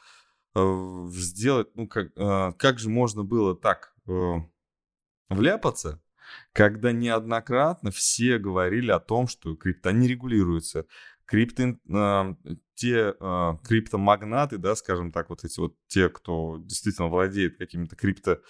э, 0.54 1.06
сделать, 1.10 1.74
ну 1.74 1.88
как, 1.88 2.12
э, 2.16 2.52
как 2.56 2.78
же 2.78 2.88
можно 2.88 3.24
было 3.24 3.56
так 3.56 3.94
э, 4.06 4.34
вляпаться, 5.28 6.00
когда 6.52 6.92
неоднократно 6.92 7.90
все 7.90 8.38
говорили 8.38 8.90
о 8.90 9.00
том, 9.00 9.26
что 9.26 9.56
крипта 9.56 9.92
не 9.92 10.08
регулируется. 10.08 10.86
Крипты, 11.24 11.78
э, 11.88 12.34
те 12.74 13.14
э, 13.18 13.52
криптомагнаты, 13.64 14.58
да, 14.58 14.74
скажем 14.74 15.12
так, 15.12 15.30
вот 15.30 15.44
эти 15.44 15.60
вот 15.60 15.76
те, 15.86 16.08
кто 16.08 16.58
действительно 16.58 17.08
владеет 17.08 17.56
какими-то 17.56 17.96
крипто 17.96 18.42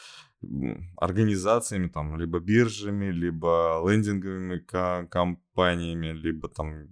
организациями, 0.97 1.89
там, 1.89 2.19
либо 2.19 2.41
биржами, 2.41 3.12
либо 3.12 3.81
лендинговыми 3.87 4.59
компаниями, 5.07 6.09
либо 6.09 6.49
там 6.49 6.89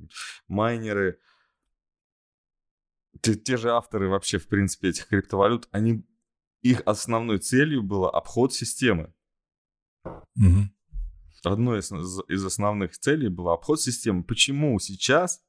майнеры, 0.46 1.18
те, 3.22 3.34
те 3.34 3.56
же 3.56 3.70
авторы 3.70 4.08
вообще, 4.08 4.38
в 4.38 4.46
принципе, 4.46 4.90
этих 4.90 5.08
криптовалют, 5.08 5.68
они, 5.72 6.06
их 6.62 6.82
основной 6.86 7.38
целью 7.38 7.82
было 7.82 8.10
обход 8.10 8.52
системы. 8.52 9.12
Угу 10.04 10.70
одной 11.46 11.80
из, 11.80 11.90
из 12.28 12.44
основных 12.44 12.98
целей 12.98 13.28
была 13.28 13.54
обход 13.54 13.80
системы. 13.80 14.24
Почему 14.24 14.78
сейчас 14.78 15.42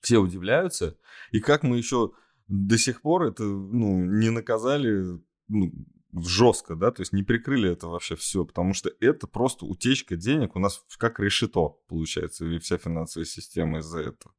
все 0.00 0.18
удивляются, 0.18 0.96
и 1.32 1.40
как 1.40 1.62
мы 1.62 1.78
еще 1.78 2.12
до 2.48 2.78
сих 2.78 3.02
пор 3.02 3.24
это 3.24 3.42
ну, 3.42 4.04
не 4.04 4.30
наказали 4.30 5.20
ну, 5.48 5.72
жестко, 6.12 6.76
да, 6.76 6.90
то 6.90 7.02
есть 7.02 7.12
не 7.12 7.22
прикрыли 7.22 7.70
это 7.70 7.88
вообще 7.88 8.16
все, 8.16 8.44
потому 8.44 8.72
что 8.72 8.90
это 9.00 9.26
просто 9.26 9.66
утечка 9.66 10.16
денег 10.16 10.56
у 10.56 10.58
нас 10.58 10.84
как 10.98 11.20
решето, 11.20 11.76
получается, 11.88 12.46
и 12.46 12.58
вся 12.58 12.78
финансовая 12.78 13.26
система 13.26 13.78
из-за 13.78 14.00
этого. 14.00 14.34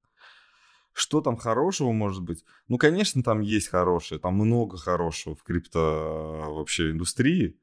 Что 0.93 1.21
там 1.21 1.37
хорошего 1.37 1.91
может 1.91 2.23
быть? 2.23 2.43
Ну, 2.67 2.77
конечно, 2.77 3.21
там 3.21 3.41
есть 3.41 3.67
хорошее, 3.67 4.19
там 4.19 4.33
много 4.35 4.77
хорошего 4.77 5.35
в 5.35 5.43
крипто 5.43 6.45
вообще 6.47 6.89
индустрии, 6.91 7.59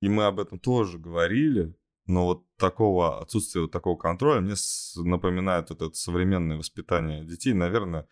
и 0.00 0.08
мы 0.08 0.24
об 0.24 0.40
этом 0.40 0.58
тоже 0.58 0.98
говорили, 0.98 1.74
но 2.06 2.24
вот 2.24 2.44
такого 2.56 3.20
отсутствия 3.20 3.62
вот 3.62 3.70
такого 3.70 3.96
контроля 3.96 4.40
мне 4.40 4.54
напоминает 4.96 5.70
вот 5.70 5.82
это 5.82 5.94
современное 5.94 6.56
воспитание 6.56 7.24
детей. 7.24 7.52
Наверное, 7.52 8.08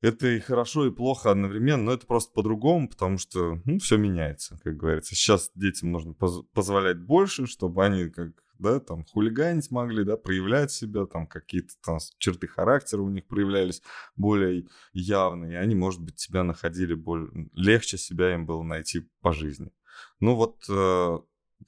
это 0.00 0.28
и 0.28 0.38
хорошо, 0.38 0.86
и 0.86 0.92
плохо 0.92 1.30
одновременно, 1.30 1.84
но 1.84 1.92
это 1.92 2.06
просто 2.06 2.32
по-другому, 2.32 2.88
потому 2.88 3.18
что 3.18 3.60
ну, 3.64 3.78
все 3.78 3.96
меняется, 3.96 4.60
как 4.62 4.76
говорится. 4.76 5.16
Сейчас 5.16 5.50
детям 5.54 5.90
нужно 5.90 6.14
поз- 6.14 6.44
позволять 6.52 6.98
больше, 7.00 7.46
чтобы 7.46 7.84
они 7.84 8.08
как 8.08 8.32
да, 8.58 8.80
там 8.80 9.04
хулиганить 9.04 9.70
могли, 9.70 10.04
да, 10.04 10.16
проявлять 10.16 10.70
себя, 10.70 11.06
там 11.06 11.26
какие-то 11.26 11.74
там 11.84 11.98
черты 12.18 12.48
характера 12.48 13.00
у 13.00 13.08
них 13.08 13.26
проявлялись 13.26 13.82
более 14.16 14.66
явные, 14.92 15.52
и 15.52 15.56
они, 15.56 15.74
может 15.74 16.00
быть, 16.00 16.18
себя 16.18 16.42
находили 16.42 16.94
более... 16.94 17.48
Легче 17.52 17.98
себя 17.98 18.34
им 18.34 18.46
было 18.46 18.62
найти 18.62 19.08
по 19.20 19.32
жизни. 19.32 19.70
Ну 20.20 20.34
вот 20.34 20.64
э, 20.68 21.18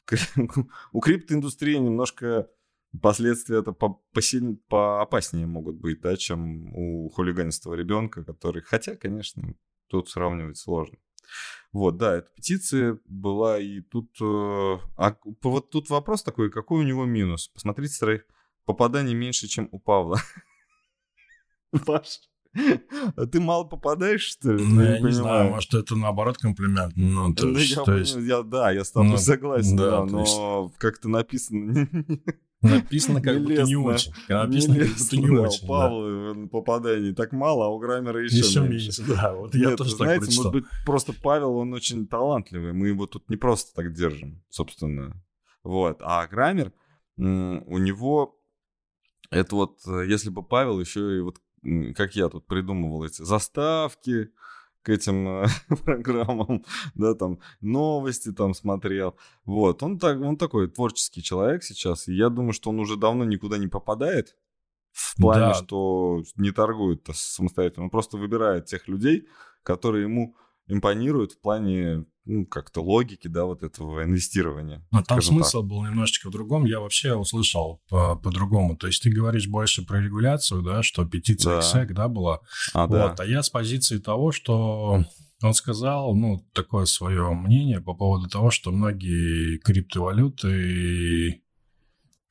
у 0.93 1.01
криптоиндустрии 1.01 1.77
немножко 1.77 2.49
последствия 3.01 3.59
это 3.59 3.73
по, 3.73 4.03
посильнее, 4.13 4.59
поопаснее 4.69 5.47
могут 5.47 5.77
быть, 5.77 6.01
да, 6.01 6.17
чем 6.17 6.75
у 6.75 7.09
хулиганистого 7.11 7.75
ребенка, 7.75 8.25
который, 8.25 8.63
хотя, 8.63 8.97
конечно, 8.97 9.55
тут 9.89 10.09
сравнивать 10.09 10.59
сложно. 10.59 10.99
Вот, 11.73 11.97
да, 11.97 12.17
эта 12.17 12.31
петиция 12.35 12.99
была, 13.05 13.59
и 13.61 13.81
тут... 13.81 14.11
Э, 14.21 14.79
а 14.97 15.17
вот 15.43 15.71
тут 15.71 15.89
вопрос 15.91 16.23
такой, 16.23 16.51
какой 16.51 16.81
у 16.81 16.87
него 16.87 17.05
минус? 17.05 17.49
Посмотрите, 17.49 18.25
попаданий 18.65 19.15
меньше, 19.15 19.47
чем 19.47 19.69
у 19.71 19.79
Павла. 19.79 20.21
Паш, 21.87 22.21
а 23.17 23.27
ты 23.27 23.41
мало 23.41 23.65
попадаешь, 23.65 24.23
что 24.23 24.53
ли? 24.53 24.65
Ну, 24.65 24.83
я, 24.83 24.99
не, 24.99 25.05
не 25.05 25.13
знаю, 25.13 25.51
может, 25.51 25.73
это 25.75 25.95
наоборот 25.95 26.39
комплимент. 26.39 26.95
Ну, 26.97 27.33
то, 27.35 27.47
ну, 27.47 27.59
есть, 27.59 27.77
я, 27.77 27.83
то 27.83 27.97
есть... 27.97 28.17
Я, 28.17 28.43
да, 28.43 28.71
я 28.73 28.85
с 28.85 28.91
тобой 28.91 29.11
ну, 29.11 29.17
согласен, 29.19 29.77
да, 29.77 30.01
да 30.01 30.05
но 30.05 30.73
как-то 30.79 31.09
написано... 31.09 31.89
Написано 32.63 33.23
как 33.23 33.41
будто 33.43 33.63
не 33.63 33.77
очень. 33.77 34.13
Написано 34.29 34.81
как 34.81 34.89
будто 34.89 35.17
не 35.17 35.31
очень. 35.31 35.65
У 35.65 35.67
Павла 35.67 36.35
да. 36.35 36.49
попаданий 36.49 37.15
так 37.15 37.33
мало, 37.33 37.67
а 37.67 37.69
у 37.69 37.79
Граммера 37.79 38.23
еще, 38.23 38.37
еще 38.37 38.61
меньше. 38.61 39.01
меньше. 39.01 39.05
Да, 39.09 39.35
вот 39.35 39.55
я 39.55 39.77
тоже 39.77 39.97
знаете, 39.97 40.21
так 40.21 40.25
прочитал. 40.27 40.45
может 40.53 40.63
быть, 40.63 40.85
просто 40.85 41.15
Павел, 41.23 41.57
он 41.57 41.73
очень 41.73 42.07
талантливый. 42.07 42.75
Мы 42.75 42.89
его 42.89 43.07
тут 43.07 43.31
не 43.31 43.37
просто 43.37 43.75
так 43.75 43.95
держим, 43.95 44.43
собственно. 44.51 45.17
Вот. 45.63 45.99
А 46.03 46.27
Граммер, 46.27 46.73
у 47.17 47.79
него... 47.79 48.37
Это 49.31 49.55
вот, 49.55 49.79
э, 49.87 50.07
если 50.09 50.29
бы 50.29 50.43
Павел 50.43 50.81
еще 50.81 51.19
и 51.19 51.21
вот 51.21 51.41
как 51.95 52.15
я 52.15 52.29
тут 52.29 52.47
придумывал 52.47 53.05
эти 53.05 53.23
заставки 53.23 54.31
к 54.83 54.89
этим 54.89 55.29
э, 55.29 55.47
программам, 55.85 56.65
да, 56.95 57.15
там 57.15 57.39
новости 57.61 58.33
там 58.33 58.55
смотрел. 58.55 59.17
Вот, 59.45 59.83
он, 59.83 59.99
так, 59.99 60.21
он 60.21 60.37
такой 60.37 60.69
творческий 60.69 61.23
человек 61.23 61.63
сейчас, 61.63 62.09
и 62.09 62.15
я 62.15 62.31
думаю, 62.31 62.53
что 62.53 62.71
он 62.71 62.81
уже 62.81 62.97
давно 62.97 63.25
никуда 63.25 63.59
не 63.59 63.69
попадает, 63.69 64.37
В 64.93 65.17
плане, 65.17 65.49
да. 65.49 65.55
что 65.55 66.23
не 66.37 66.51
торгует 66.51 67.07
самостоятельно. 67.13 67.85
Он 67.85 67.91
просто 67.91 68.17
выбирает 68.17 68.67
тех 68.67 68.89
людей, 68.89 69.29
которые 69.63 70.05
ему 70.05 70.35
импонируют 70.71 71.33
в 71.33 71.41
плане 71.41 72.05
ну, 72.25 72.47
как-то 72.47 72.83
логики, 72.83 73.29
да, 73.29 73.45
вот 73.45 73.63
этого 73.63 74.05
инвестирования. 74.05 74.87
Но 74.91 75.03
там 75.03 75.21
смысл 75.21 75.61
так. 75.61 75.71
был 75.71 75.85
немножечко 75.85 76.29
в 76.29 76.33
другом. 76.33 76.65
Я 76.65 76.81
вообще 76.81 77.15
услышал 77.15 77.83
по- 77.89 78.17
по-другому. 78.17 78.77
То 78.77 78.87
есть 78.87 79.03
ты 79.03 79.11
говоришь 79.11 79.49
больше 79.49 79.85
про 79.85 80.01
регуляцию, 80.01 80.63
да, 80.63 80.83
что 80.83 81.05
петиция 81.05 81.57
да. 81.57 81.61
XSEC, 81.61 81.93
да, 81.93 82.09
была. 82.09 82.41
А, 82.73 82.87
вот. 82.87 82.97
да. 82.97 83.15
а 83.19 83.25
я 83.25 83.43
с 83.43 83.51
позиции 83.51 83.99
того, 83.99 84.33
что 84.33 85.05
он 85.43 85.55
сказал, 85.55 86.15
ну, 86.15 86.47
такое 86.53 86.85
свое 86.85 87.33
мнение 87.33 87.81
по 87.81 87.95
поводу 87.95 88.29
того, 88.29 88.51
что 88.51 88.71
многие 88.71 89.59
криптовалюты 89.59 91.43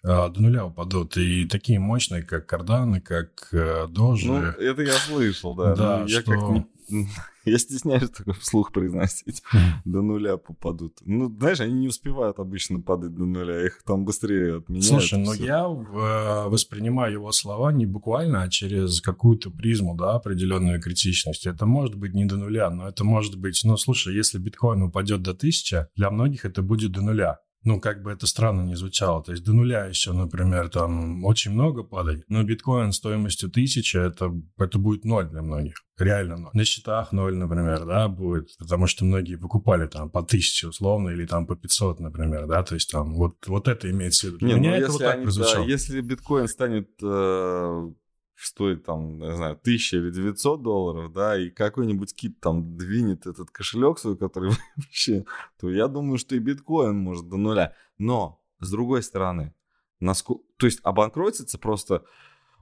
а, 0.03 0.29
до 0.29 0.41
нуля 0.41 0.65
упадут. 0.65 1.17
И 1.17 1.45
такие 1.45 1.79
мощные, 1.79 2.23
как 2.23 2.45
карданы, 2.45 3.01
как 3.01 3.49
э, 3.51 3.87
дожи. 3.89 4.27
Ну, 4.27 4.37
это 4.37 4.81
я 4.83 4.93
слышал, 4.93 5.55
да. 5.55 5.75
Да, 5.75 5.99
ну, 5.99 6.07
я 6.07 6.21
что... 6.21 6.31
как 6.31 6.65
Я 7.45 7.57
стесняюсь 7.57 8.09
такой 8.09 8.33
вслух 8.33 8.71
произносить. 8.71 9.41
До 9.85 10.01
нуля 10.01 10.37
попадут. 10.37 10.97
Ну, 11.05 11.33
знаешь, 11.39 11.59
они 11.59 11.73
не 11.73 11.87
успевают 11.87 12.39
обычно 12.39 12.79
падать 12.81 13.15
до 13.15 13.25
нуля, 13.25 13.65
их 13.65 13.81
там 13.83 14.05
быстрее 14.05 14.57
отменяют. 14.57 14.85
Слушай, 14.85 15.19
но 15.19 15.33
я 15.33 15.65
э, 15.65 16.49
воспринимаю 16.49 17.13
его 17.13 17.31
слова 17.31 17.71
не 17.71 17.85
буквально, 17.85 18.43
а 18.43 18.49
через 18.49 19.01
какую-то 19.01 19.51
призму, 19.51 19.95
да, 19.95 20.15
определенную 20.15 20.81
критичность. 20.81 21.47
Это 21.47 21.65
может 21.65 21.95
быть 21.95 22.13
не 22.13 22.25
до 22.25 22.37
нуля, 22.37 22.69
но 22.69 22.87
это 22.87 23.03
может 23.03 23.37
быть... 23.37 23.61
Ну, 23.63 23.77
слушай, 23.77 24.13
если 24.13 24.37
биткоин 24.37 24.83
упадет 24.83 25.21
до 25.21 25.33
тысячи, 25.33 25.87
для 25.95 26.11
многих 26.11 26.45
это 26.45 26.61
будет 26.61 26.91
до 26.91 27.01
нуля 27.01 27.39
ну, 27.63 27.81
как 27.81 28.01
бы 28.01 28.11
это 28.11 28.25
странно 28.25 28.61
не 28.61 28.75
звучало, 28.75 29.23
то 29.23 29.31
есть 29.31 29.43
до 29.43 29.53
нуля 29.53 29.85
еще, 29.85 30.13
например, 30.13 30.69
там 30.69 31.25
очень 31.25 31.51
много 31.51 31.83
падает, 31.83 32.23
но 32.29 32.43
биткоин 32.43 32.91
стоимостью 32.93 33.49
тысячи, 33.49 33.97
это, 33.97 34.31
это 34.57 34.79
будет 34.79 35.03
ноль 35.03 35.27
для 35.27 35.41
многих, 35.41 35.83
реально 35.97 36.37
ноль. 36.37 36.51
На 36.53 36.63
счетах 36.63 37.11
ноль, 37.11 37.35
например, 37.35 37.85
да, 37.85 38.07
будет, 38.07 38.57
потому 38.57 38.87
что 38.87 39.03
многие 39.03 39.35
покупали 39.35 39.87
там 39.87 40.09
по 40.09 40.23
тысяче 40.23 40.67
условно 40.67 41.09
или 41.09 41.25
там 41.25 41.45
по 41.45 41.55
500, 41.55 41.99
например, 41.99 42.47
да, 42.47 42.63
то 42.63 42.75
есть 42.75 42.89
там 42.91 43.13
вот, 43.15 43.35
вот 43.47 43.67
это 43.67 43.89
имеется 43.91 44.27
в 44.27 44.33
виду. 44.35 44.45
Не, 44.45 44.53
Меня 44.53 44.71
ну, 44.71 44.75
это 44.77 44.91
вот 44.91 45.01
так 45.01 45.15
они, 45.15 45.23
прозвучало. 45.23 45.65
Да, 45.65 45.71
если 45.71 46.01
биткоин 46.01 46.47
станет 46.47 46.89
э, 47.03 47.91
стоит 48.41 48.85
там, 48.85 49.19
не 49.19 49.35
знаю, 49.35 49.53
1000 49.53 49.97
или 49.97 50.11
900 50.11 50.61
долларов, 50.61 51.11
да, 51.11 51.37
и 51.37 51.49
какой-нибудь 51.49 52.15
кит 52.15 52.39
там 52.39 52.77
двинет 52.77 53.27
этот 53.27 53.51
кошелек 53.51 53.99
свой, 53.99 54.17
который 54.17 54.51
вообще, 54.75 55.25
то 55.59 55.69
я 55.69 55.87
думаю, 55.87 56.17
что 56.17 56.35
и 56.35 56.39
биткоин 56.39 56.97
может 56.97 57.27
до 57.27 57.37
нуля. 57.37 57.73
Но, 57.97 58.41
с 58.59 58.71
другой 58.71 59.03
стороны, 59.03 59.53
насколько, 59.99 60.43
то 60.57 60.65
есть 60.65 60.79
обанкротится 60.83 61.57
просто 61.57 62.05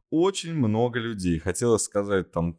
очень 0.09 0.53
много 0.53 0.99
людей. 0.99 1.39
Хотелось 1.39 1.83
сказать 1.83 2.31
там 2.31 2.57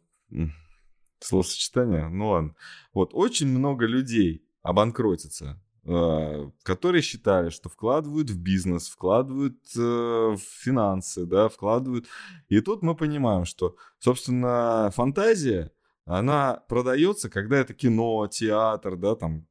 словосочетание, 1.19 2.07
ну 2.07 2.29
ладно. 2.29 2.55
Вот, 2.93 3.11
очень 3.13 3.47
много 3.47 3.85
людей 3.85 4.45
обанкротится. 4.61 5.61
А, 5.85 6.51
которые 6.63 7.01
считали, 7.01 7.49
что 7.49 7.69
вкладывают 7.69 8.29
в 8.29 8.37
бизнес, 8.37 8.89
вкладывают 8.89 9.57
э, 9.75 9.79
в 9.79 10.39
финансы, 10.39 11.25
да, 11.25 11.47
вкладывают. 11.49 12.05
И 12.49 12.59
тут 12.61 12.81
мы 12.83 12.95
понимаем, 12.95 13.45
что, 13.45 13.75
собственно, 13.97 14.91
фантазия, 14.93 15.71
она 16.05 16.63
продается, 16.67 17.29
когда 17.29 17.57
это 17.57 17.73
кино, 17.73 18.27
театр, 18.27 18.97
да, 18.97 19.15
там. 19.15 19.47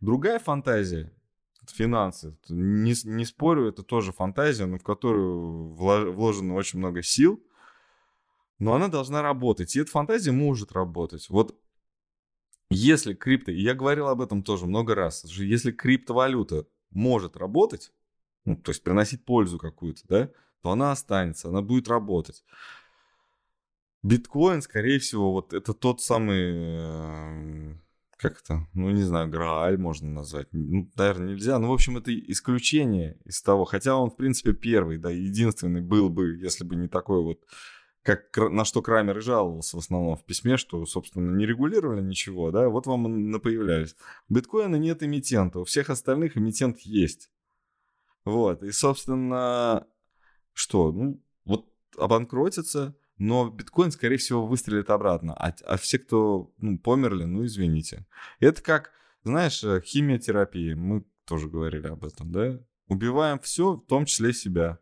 Другая 0.00 0.38
фантазия, 0.38 1.10
финансы, 1.66 2.36
не, 2.48 2.94
не 3.04 3.24
спорю, 3.24 3.68
это 3.68 3.82
тоже 3.82 4.12
фантазия, 4.12 4.66
но 4.66 4.78
в 4.78 4.82
которую 4.82 5.74
вложено 5.74 6.54
очень 6.54 6.78
много 6.78 7.02
сил, 7.02 7.42
но 8.58 8.74
она 8.74 8.88
должна 8.88 9.22
работать. 9.22 9.74
И 9.74 9.80
эта 9.80 9.90
фантазия 9.90 10.32
может 10.32 10.72
работать. 10.72 11.28
Вот 11.30 11.58
если 12.70 13.14
крипто, 13.14 13.50
я 13.50 13.74
говорил 13.74 14.08
об 14.08 14.20
этом 14.20 14.42
тоже 14.42 14.66
много 14.66 14.94
раз, 14.94 15.24
если 15.24 15.72
криптовалюта 15.72 16.66
может 16.90 17.36
работать, 17.36 17.92
ну, 18.44 18.56
то 18.56 18.70
есть 18.70 18.82
приносить 18.82 19.24
пользу 19.24 19.58
какую-то, 19.58 20.02
да, 20.08 20.30
то 20.62 20.70
она 20.70 20.92
останется, 20.92 21.48
она 21.48 21.62
будет 21.62 21.88
работать. 21.88 22.44
Биткоин, 24.02 24.60
скорее 24.60 24.98
всего, 24.98 25.32
вот 25.32 25.54
это 25.54 25.72
тот 25.72 26.02
самый, 26.02 26.52
э, 26.52 27.74
как 28.18 28.40
это, 28.42 28.66
ну, 28.74 28.90
не 28.90 29.02
знаю, 29.02 29.30
Грааль 29.30 29.78
можно 29.78 30.10
назвать. 30.10 30.48
Ну, 30.52 30.90
наверное, 30.94 31.28
нельзя. 31.28 31.58
Ну, 31.58 31.68
в 31.68 31.72
общем, 31.72 31.96
это 31.96 32.14
исключение 32.14 33.18
из 33.24 33.40
того. 33.40 33.64
Хотя 33.64 33.96
он, 33.96 34.10
в 34.10 34.16
принципе, 34.16 34.52
первый, 34.52 34.98
да, 34.98 35.10
единственный 35.10 35.80
был 35.80 36.10
бы, 36.10 36.36
если 36.36 36.64
бы 36.64 36.76
не 36.76 36.88
такой 36.88 37.22
вот 37.22 37.40
как 38.04 38.36
на 38.36 38.66
что 38.66 38.82
Крамер 38.82 39.18
и 39.18 39.22
жаловался 39.22 39.76
в 39.76 39.80
основном 39.80 40.16
в 40.16 40.24
письме, 40.24 40.58
что, 40.58 40.84
собственно, 40.84 41.34
не 41.34 41.46
регулировали 41.46 42.02
ничего, 42.02 42.50
да, 42.50 42.68
вот 42.68 42.86
вам 42.86 43.30
на 43.30 43.40
появлялись. 43.40 43.96
У 44.28 44.34
биткоина 44.34 44.76
нет 44.76 45.02
эмитента, 45.02 45.60
у 45.60 45.64
всех 45.64 45.88
остальных 45.88 46.36
эмитент 46.36 46.78
есть. 46.80 47.30
Вот, 48.26 48.62
и, 48.62 48.72
собственно, 48.72 49.86
что, 50.52 50.92
ну, 50.92 51.22
вот 51.46 51.66
обанкротится, 51.96 52.94
но 53.16 53.48
биткоин, 53.48 53.90
скорее 53.90 54.18
всего, 54.18 54.46
выстрелит 54.46 54.90
обратно, 54.90 55.34
а, 55.34 55.54
а 55.64 55.76
все, 55.78 55.98
кто 55.98 56.52
ну, 56.58 56.78
померли, 56.78 57.24
ну, 57.24 57.46
извините. 57.46 58.06
Это 58.38 58.62
как, 58.62 58.92
знаешь, 59.22 59.64
э, 59.64 59.80
химиотерапия, 59.80 60.76
мы 60.76 61.04
тоже 61.24 61.48
говорили 61.48 61.86
об 61.86 62.04
этом, 62.04 62.30
да? 62.30 62.60
Убиваем 62.88 63.38
все, 63.38 63.76
в 63.76 63.86
том 63.86 64.04
числе 64.04 64.34
себя. 64.34 64.78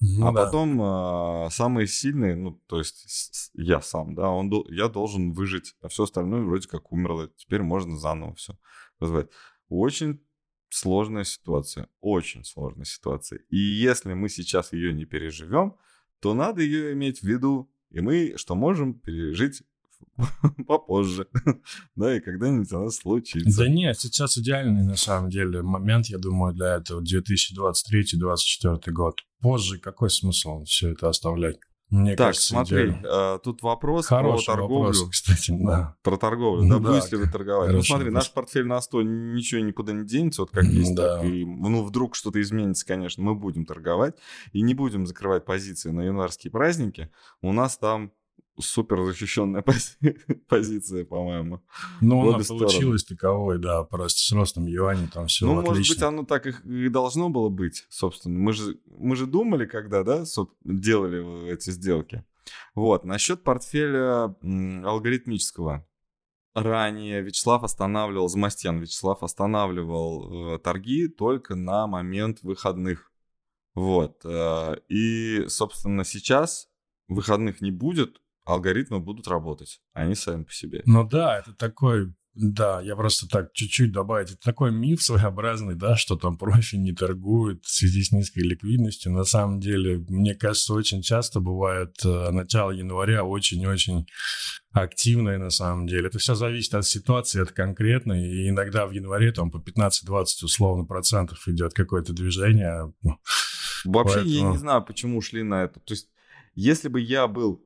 Ну, 0.00 0.26
а 0.26 0.32
да. 0.32 0.44
потом 0.44 0.78
а, 0.82 1.48
самые 1.50 1.86
сильные, 1.86 2.36
ну, 2.36 2.60
то 2.66 2.78
есть 2.78 3.50
я 3.54 3.80
сам, 3.80 4.14
да, 4.14 4.28
он, 4.28 4.52
я 4.68 4.88
должен 4.88 5.32
выжить, 5.32 5.74
а 5.80 5.88
все 5.88 6.04
остальное 6.04 6.42
вроде 6.42 6.68
как 6.68 6.92
умерло. 6.92 7.30
Теперь 7.36 7.62
можно 7.62 7.96
заново 7.96 8.34
все 8.34 8.58
развивать. 9.00 9.30
Очень 9.68 10.22
сложная 10.68 11.24
ситуация, 11.24 11.88
очень 12.00 12.44
сложная 12.44 12.84
ситуация. 12.84 13.40
И 13.48 13.56
если 13.56 14.12
мы 14.12 14.28
сейчас 14.28 14.72
ее 14.72 14.92
не 14.92 15.06
переживем, 15.06 15.76
то 16.20 16.34
надо 16.34 16.60
ее 16.60 16.92
иметь 16.92 17.20
в 17.20 17.24
виду, 17.24 17.72
и 17.90 18.00
мы 18.00 18.34
что 18.36 18.54
можем 18.54 18.94
пережить 18.94 19.62
попозже. 20.66 21.28
да, 21.96 22.16
и 22.16 22.20
когда-нибудь 22.20 22.72
она 22.72 22.90
случится. 22.90 23.58
Да 23.58 23.68
нет, 23.68 23.98
сейчас 23.98 24.38
идеальный 24.38 24.84
на 24.84 24.96
самом 24.96 25.30
деле 25.30 25.62
момент, 25.62 26.06
я 26.06 26.18
думаю, 26.18 26.54
для 26.54 26.76
этого 26.76 27.02
2023-2024 27.02 28.90
год. 28.92 29.20
Позже 29.40 29.78
какой 29.78 30.10
смысл 30.10 30.64
все 30.64 30.92
это 30.92 31.08
оставлять? 31.08 31.58
Мне 31.88 32.16
так, 32.16 32.28
кажется, 32.28 32.48
смотри, 32.48 32.96
э, 33.00 33.38
тут 33.44 33.62
вопрос 33.62 34.06
Хороший 34.06 34.46
про 34.46 34.54
торговлю. 34.54 34.92
Вопрос, 34.92 35.08
кстати, 35.08 35.56
да. 35.56 35.96
Про 36.02 36.16
торговлю, 36.16 36.68
да, 36.68 36.78
да 36.80 36.90
будете 36.90 37.16
ли 37.16 37.22
вы 37.22 37.30
торговать? 37.30 37.70
Ну 37.70 37.82
смотри, 37.82 38.06
вопрос. 38.06 38.24
наш 38.24 38.32
портфель 38.32 38.66
на 38.66 38.80
100 38.80 39.02
ничего 39.02 39.60
никуда 39.60 39.92
не 39.92 40.04
денется, 40.04 40.42
вот 40.42 40.50
как 40.50 40.64
есть, 40.64 40.96
да. 40.96 41.18
так 41.18 41.26
и, 41.26 41.44
ну, 41.44 41.84
вдруг 41.84 42.16
что-то 42.16 42.42
изменится, 42.42 42.84
конечно, 42.84 43.22
мы 43.22 43.36
будем 43.36 43.66
торговать 43.66 44.16
и 44.52 44.62
не 44.62 44.74
будем 44.74 45.06
закрывать 45.06 45.44
позиции 45.44 45.90
на 45.90 46.00
январские 46.00 46.50
праздники. 46.50 47.08
У 47.40 47.52
нас 47.52 47.78
там 47.78 48.10
супер 48.58 49.04
защищенная 49.04 49.62
пози- 49.62 50.18
позиция, 50.48 51.04
по-моему. 51.04 51.62
Ну, 52.00 52.34
она 52.34 52.44
получилась 52.44 53.04
таковой, 53.04 53.58
да, 53.58 53.84
просто 53.84 54.20
с 54.20 54.32
ростом 54.32 54.66
юаней 54.66 55.08
там 55.08 55.26
все 55.26 55.46
Ну, 55.46 55.58
отлично. 55.60 55.74
может 55.74 55.88
быть, 55.88 56.02
оно 56.02 56.24
так 56.24 56.46
и 56.64 56.88
должно 56.88 57.28
было 57.28 57.48
быть, 57.48 57.86
собственно. 57.88 58.38
Мы 58.38 58.52
же, 58.52 58.78
мы 58.86 59.16
же 59.16 59.26
думали, 59.26 59.66
когда, 59.66 60.02
да, 60.02 60.24
делали 60.64 61.52
эти 61.52 61.70
сделки. 61.70 62.24
Вот, 62.74 63.04
насчет 63.04 63.42
портфеля 63.42 64.34
алгоритмического. 64.84 65.86
Ранее 66.54 67.20
Вячеслав 67.20 67.64
останавливал, 67.64 68.28
Замастьян 68.28 68.78
Вячеслав 68.78 69.22
останавливал 69.22 70.54
э, 70.54 70.58
торги 70.58 71.06
только 71.06 71.54
на 71.54 71.86
момент 71.86 72.42
выходных. 72.42 73.12
Вот. 73.74 74.24
Э, 74.24 74.76
и, 74.88 75.44
собственно, 75.48 76.02
сейчас 76.02 76.70
выходных 77.08 77.60
не 77.60 77.70
будет, 77.70 78.22
алгоритмы 78.46 79.00
будут 79.00 79.28
работать, 79.28 79.80
они 79.92 80.14
сами 80.14 80.44
по 80.44 80.52
себе. 80.52 80.82
Ну 80.86 81.06
да, 81.06 81.38
это 81.38 81.52
такой 81.52 82.14
да, 82.36 82.82
я 82.82 82.96
просто 82.96 83.26
так 83.26 83.54
чуть-чуть 83.54 83.92
добавить. 83.92 84.30
Это 84.30 84.40
такой 84.40 84.70
миф 84.70 85.02
своеобразный, 85.02 85.74
да, 85.74 85.96
что 85.96 86.16
там 86.16 86.36
профи 86.36 86.76
не 86.76 86.92
торгуют 86.92 87.64
в 87.64 87.70
связи 87.70 88.02
с 88.02 88.12
низкой 88.12 88.40
ликвидностью. 88.40 89.10
На 89.10 89.24
самом 89.24 89.58
деле, 89.58 90.04
мне 90.08 90.34
кажется, 90.34 90.74
очень 90.74 91.00
часто 91.00 91.40
бывает 91.40 91.96
э, 92.04 92.30
начало 92.30 92.72
января 92.72 93.24
очень-очень 93.24 94.06
активное 94.72 95.38
на 95.38 95.48
самом 95.48 95.86
деле. 95.86 96.08
Это 96.08 96.18
все 96.18 96.34
зависит 96.34 96.74
от 96.74 96.84
ситуации, 96.84 97.40
от 97.40 97.52
конкретной. 97.52 98.28
И 98.28 98.50
иногда 98.50 98.86
в 98.86 98.90
январе 98.90 99.32
там 99.32 99.50
по 99.50 99.56
15-20 99.56 100.44
условно 100.44 100.84
процентов 100.84 101.48
идет 101.48 101.72
какое-то 101.72 102.12
движение. 102.12 102.92
Вообще 103.86 104.16
Поэтому... 104.16 104.34
я 104.34 104.42
не 104.42 104.58
знаю, 104.58 104.84
почему 104.84 105.22
шли 105.22 105.42
на 105.42 105.64
это. 105.64 105.80
То 105.80 105.94
есть, 105.94 106.10
если 106.54 106.88
бы 106.88 107.00
я 107.00 107.26
был 107.28 107.65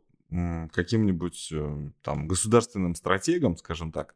каким-нибудь 0.72 1.48
э, 1.52 1.90
там 2.02 2.28
государственным 2.28 2.94
стратегом, 2.94 3.56
скажем 3.56 3.92
так, 3.92 4.14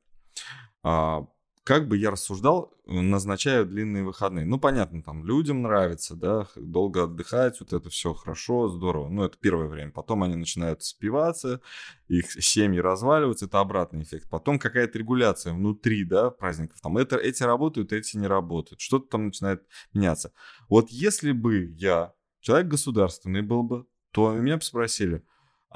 а, 0.82 1.26
как 1.64 1.88
бы 1.88 1.96
я 1.96 2.10
рассуждал, 2.10 2.74
назначаю 2.86 3.64
длинные 3.64 4.04
выходные. 4.04 4.44
Ну, 4.44 4.60
понятно, 4.60 5.02
там 5.02 5.24
людям 5.24 5.62
нравится, 5.62 6.14
да, 6.14 6.46
долго 6.56 7.04
отдыхать, 7.04 7.58
вот 7.60 7.72
это 7.72 7.88
все 7.88 8.12
хорошо, 8.12 8.68
здорово. 8.68 9.08
Ну, 9.08 9.24
это 9.24 9.38
первое 9.40 9.68
время. 9.68 9.90
Потом 9.90 10.22
они 10.22 10.36
начинают 10.36 10.82
спиваться, 10.82 11.62
их 12.06 12.30
семьи 12.30 12.78
разваливаются, 12.78 13.46
это 13.46 13.60
обратный 13.60 14.02
эффект. 14.02 14.28
Потом 14.28 14.58
какая-то 14.58 14.98
регуляция 14.98 15.54
внутри, 15.54 16.04
да, 16.04 16.30
праздников. 16.30 16.82
Там 16.82 16.98
это, 16.98 17.16
эти 17.16 17.42
работают, 17.42 17.94
эти 17.94 18.18
не 18.18 18.26
работают. 18.26 18.80
Что-то 18.82 19.08
там 19.08 19.26
начинает 19.26 19.62
меняться. 19.94 20.32
Вот 20.68 20.90
если 20.90 21.32
бы 21.32 21.72
я 21.78 22.12
человек 22.40 22.68
государственный 22.68 23.40
был 23.40 23.62
бы, 23.62 23.86
то 24.10 24.32
меня 24.32 24.56
бы 24.58 24.62
спросили, 24.62 25.24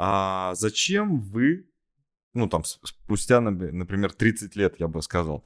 а 0.00 0.54
зачем 0.54 1.18
вы, 1.18 1.68
ну, 2.32 2.48
там, 2.48 2.62
спустя, 2.64 3.40
например, 3.40 4.12
30 4.12 4.54
лет, 4.54 4.78
я 4.78 4.86
бы 4.86 5.02
сказал, 5.02 5.44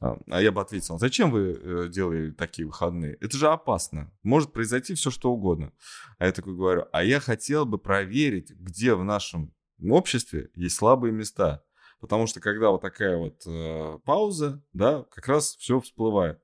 а, 0.00 0.18
а 0.30 0.40
я 0.40 0.50
бы 0.52 0.62
ответил, 0.62 0.98
зачем 0.98 1.30
вы 1.30 1.52
э, 1.52 1.88
делали 1.90 2.30
такие 2.30 2.66
выходные? 2.66 3.18
Это 3.20 3.36
же 3.36 3.48
опасно. 3.48 4.10
Может 4.22 4.54
произойти 4.54 4.94
все, 4.94 5.10
что 5.10 5.30
угодно. 5.30 5.74
А 6.18 6.24
я 6.24 6.32
такой 6.32 6.56
говорю, 6.56 6.86
а 6.92 7.04
я 7.04 7.20
хотел 7.20 7.66
бы 7.66 7.76
проверить, 7.76 8.50
где 8.52 8.94
в 8.94 9.04
нашем 9.04 9.54
обществе 9.82 10.50
есть 10.54 10.76
слабые 10.76 11.12
места. 11.12 11.62
Потому 12.00 12.26
что 12.26 12.40
когда 12.40 12.70
вот 12.70 12.80
такая 12.80 13.18
вот 13.18 13.42
э, 13.46 13.98
пауза, 14.06 14.64
да, 14.72 15.04
как 15.10 15.28
раз 15.28 15.56
все 15.56 15.78
всплывает. 15.78 16.40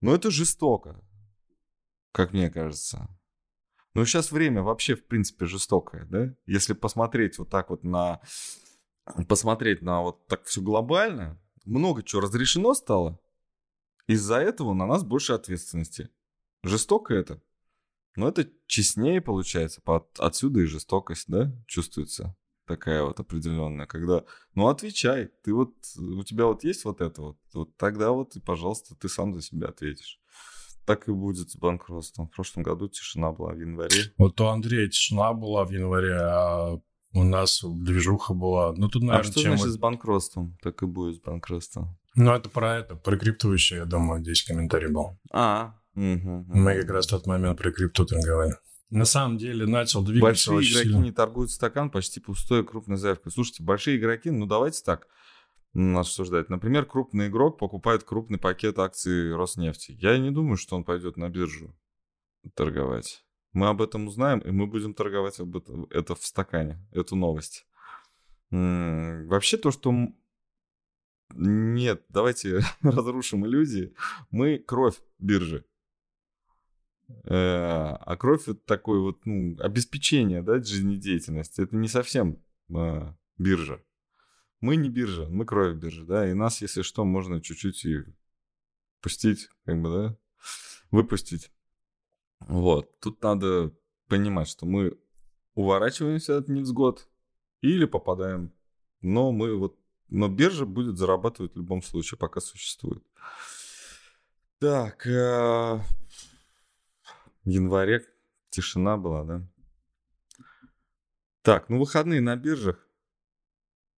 Но 0.00 0.14
это 0.14 0.30
жестоко, 0.30 1.04
как 2.12 2.32
мне 2.32 2.50
кажется. 2.50 3.10
Но 3.94 4.04
сейчас 4.04 4.32
время 4.32 4.62
вообще, 4.62 4.94
в 4.94 5.04
принципе, 5.04 5.46
жестокое, 5.46 6.04
да? 6.06 6.34
Если 6.46 6.72
посмотреть 6.72 7.38
вот 7.38 7.50
так 7.50 7.70
вот 7.70 7.84
на... 7.84 8.20
Посмотреть 9.28 9.82
на 9.82 10.02
вот 10.02 10.26
так 10.26 10.44
все 10.44 10.60
глобально, 10.60 11.40
много 11.64 12.02
чего 12.02 12.22
разрешено 12.22 12.72
стало. 12.74 13.18
Из-за 14.06 14.36
этого 14.36 14.74
на 14.74 14.86
нас 14.86 15.02
больше 15.02 15.32
ответственности. 15.32 16.08
Жестоко 16.62 17.14
это. 17.14 17.42
Но 18.14 18.28
это 18.28 18.48
честнее 18.66 19.20
получается. 19.20 19.82
Отсюда 20.18 20.60
и 20.60 20.66
жестокость, 20.66 21.28
да, 21.28 21.52
чувствуется 21.66 22.36
такая 22.66 23.02
вот 23.02 23.18
определенная, 23.20 23.86
когда, 23.86 24.24
ну, 24.54 24.68
отвечай, 24.68 25.30
ты 25.42 25.52
вот, 25.52 25.74
у 25.96 26.22
тебя 26.22 26.46
вот 26.46 26.64
есть 26.64 26.84
вот 26.84 27.00
это 27.00 27.20
вот, 27.20 27.38
вот 27.52 27.76
тогда 27.76 28.12
вот, 28.12 28.36
и, 28.36 28.40
пожалуйста, 28.40 28.94
ты 28.94 29.08
сам 29.08 29.34
за 29.34 29.42
себя 29.42 29.68
ответишь. 29.68 30.20
Так 30.84 31.08
и 31.08 31.12
будет 31.12 31.50
с 31.50 31.56
банкротством. 31.56 32.28
В 32.28 32.32
прошлом 32.32 32.64
году 32.64 32.88
тишина 32.88 33.32
была 33.32 33.52
в 33.52 33.60
январе. 33.60 34.12
Вот 34.18 34.40
у 34.40 34.46
Андрея 34.46 34.88
тишина 34.88 35.32
была 35.32 35.64
в 35.64 35.70
январе, 35.70 36.16
а 36.16 36.80
у 37.14 37.22
нас 37.22 37.62
движуха 37.62 38.34
была. 38.34 38.72
Ну, 38.72 38.88
тут, 38.88 39.02
наверное, 39.02 39.28
а 39.28 39.32
что 39.32 39.40
чем 39.40 39.56
значит 39.56 39.74
с 39.74 39.78
банкротством? 39.78 40.56
Так 40.62 40.82
и 40.82 40.86
будет 40.86 41.16
с 41.16 41.20
банкротством. 41.20 41.96
Ну, 42.14 42.32
это 42.32 42.48
про 42.48 42.78
это, 42.78 42.94
про 42.96 43.16
крипту 43.16 43.52
еще, 43.52 43.76
я 43.76 43.84
думаю, 43.84 44.22
здесь 44.22 44.42
комментарий 44.42 44.88
был. 44.88 45.18
А, 45.30 45.74
угу, 45.94 46.02
Мы 46.48 46.74
как 46.80 46.90
раз 46.90 47.06
в 47.06 47.10
тот 47.10 47.26
момент 47.26 47.58
про 47.58 47.70
крипту 47.70 48.04
торговали. 48.04 48.54
На 48.90 49.06
самом 49.06 49.38
деле 49.38 49.66
начал 49.66 50.02
двигаться 50.02 50.50
Большие 50.52 50.70
игроки 50.70 50.88
сильно. 50.90 51.02
не 51.02 51.12
торгуют 51.12 51.50
стакан, 51.50 51.90
почти 51.90 52.20
пустой 52.20 52.64
крупной 52.64 52.98
заявкой. 52.98 53.32
Слушайте, 53.32 53.62
большие 53.62 53.96
игроки, 53.96 54.30
ну 54.30 54.44
давайте 54.46 54.82
так 54.84 55.06
обсуждать. 55.74 56.48
Например, 56.50 56.84
крупный 56.84 57.28
игрок 57.28 57.58
покупает 57.58 58.04
крупный 58.04 58.38
пакет 58.38 58.78
акций 58.78 59.34
Роснефти. 59.34 59.92
Я 59.92 60.18
не 60.18 60.30
думаю, 60.30 60.56
что 60.56 60.76
он 60.76 60.84
пойдет 60.84 61.16
на 61.16 61.28
биржу 61.28 61.74
торговать. 62.54 63.24
Мы 63.52 63.68
об 63.68 63.82
этом 63.82 64.06
узнаем, 64.06 64.40
и 64.40 64.50
мы 64.50 64.66
будем 64.66 64.94
торговать 64.94 65.38
об 65.40 65.56
этом, 65.56 65.84
это 65.90 66.14
в 66.14 66.24
стакане, 66.24 66.78
эту 66.90 67.16
новость. 67.16 67.66
Вообще 68.50 69.56
то, 69.56 69.70
что 69.70 69.92
нет, 71.34 72.04
давайте 72.08 72.60
разрушим 72.82 73.46
иллюзии. 73.46 73.94
Мы 74.30 74.58
кровь 74.58 74.96
биржи. 75.18 75.64
Э, 77.24 77.96
а 78.00 78.16
кровь 78.16 78.42
это 78.42 78.60
такое 78.60 79.00
вот 79.00 79.24
ну, 79.24 79.56
обеспечение 79.58 80.42
да, 80.42 80.62
жизнедеятельности. 80.62 81.62
Это 81.62 81.76
не 81.76 81.88
совсем 81.88 82.42
а, 82.74 83.16
биржа. 83.38 83.82
Мы 84.62 84.76
не 84.76 84.88
биржа, 84.88 85.26
мы 85.28 85.44
кровь 85.44 85.76
биржи, 85.76 86.04
да, 86.04 86.30
и 86.30 86.34
нас, 86.34 86.62
если 86.62 86.82
что, 86.82 87.04
можно 87.04 87.40
чуть-чуть 87.40 87.84
и 87.84 88.04
пустить, 89.00 89.48
как 89.64 89.82
бы, 89.82 89.90
да, 89.90 90.16
выпустить. 90.92 91.50
Вот, 92.38 93.00
тут 93.00 93.20
надо 93.24 93.74
понимать, 94.06 94.46
что 94.46 94.64
мы 94.64 94.96
уворачиваемся 95.54 96.38
от 96.38 96.48
невзгод 96.48 97.08
или 97.60 97.86
попадаем. 97.86 98.52
Но 99.00 99.32
мы 99.32 99.56
вот, 99.56 99.76
но 100.08 100.28
биржа 100.28 100.64
будет 100.64 100.96
зарабатывать 100.96 101.54
в 101.54 101.56
любом 101.56 101.82
случае, 101.82 102.18
пока 102.18 102.40
существует. 102.40 103.02
Так, 104.60 105.08
э, 105.08 105.80
в 107.44 107.48
январе 107.48 108.06
тишина 108.50 108.96
была, 108.96 109.24
да? 109.24 109.48
Так, 111.42 111.68
ну 111.68 111.80
выходные 111.80 112.20
на 112.20 112.36
биржах, 112.36 112.86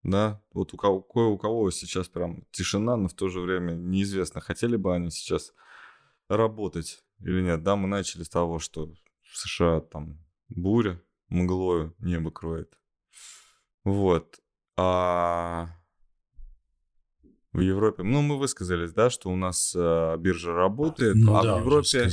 да, 0.04 0.42
вот 0.54 0.74
у 0.74 0.78
кого, 0.78 1.06
у 1.14 1.38
кого 1.38 1.72
сейчас 1.72 2.10
прям 2.10 2.44
тишина, 2.52 2.98
но 2.98 3.08
в 3.08 3.14
то 3.14 3.30
же 3.30 3.40
время 3.40 3.74
неизвестно, 3.74 4.42
хотели 4.42 4.76
бы 4.76 4.94
они 4.94 5.10
сейчас 5.10 5.54
работать 6.28 7.04
или 7.20 7.42
нет. 7.42 7.64
Да, 7.64 7.76
мы 7.76 7.88
начали 7.88 8.24
с 8.24 8.30
того, 8.30 8.60
что 8.60 8.94
в 9.22 9.38
США 9.38 9.80
там 9.80 10.20
буря, 10.50 11.02
мглою 11.30 11.96
небо 12.00 12.32
кроет. 12.32 12.78
Вот. 13.86 14.40
А 14.76 15.70
в 17.54 17.60
Европе, 17.60 18.04
ну, 18.04 18.22
мы 18.22 18.38
высказались, 18.38 18.92
да, 18.92 19.10
что 19.10 19.30
у 19.30 19.36
нас 19.36 19.74
э, 19.76 20.18
биржа 20.18 20.54
работает, 20.54 21.16
ну, 21.16 21.36
а 21.36 21.44
да, 21.44 21.56
в 21.56 21.60
Европе 21.60 22.10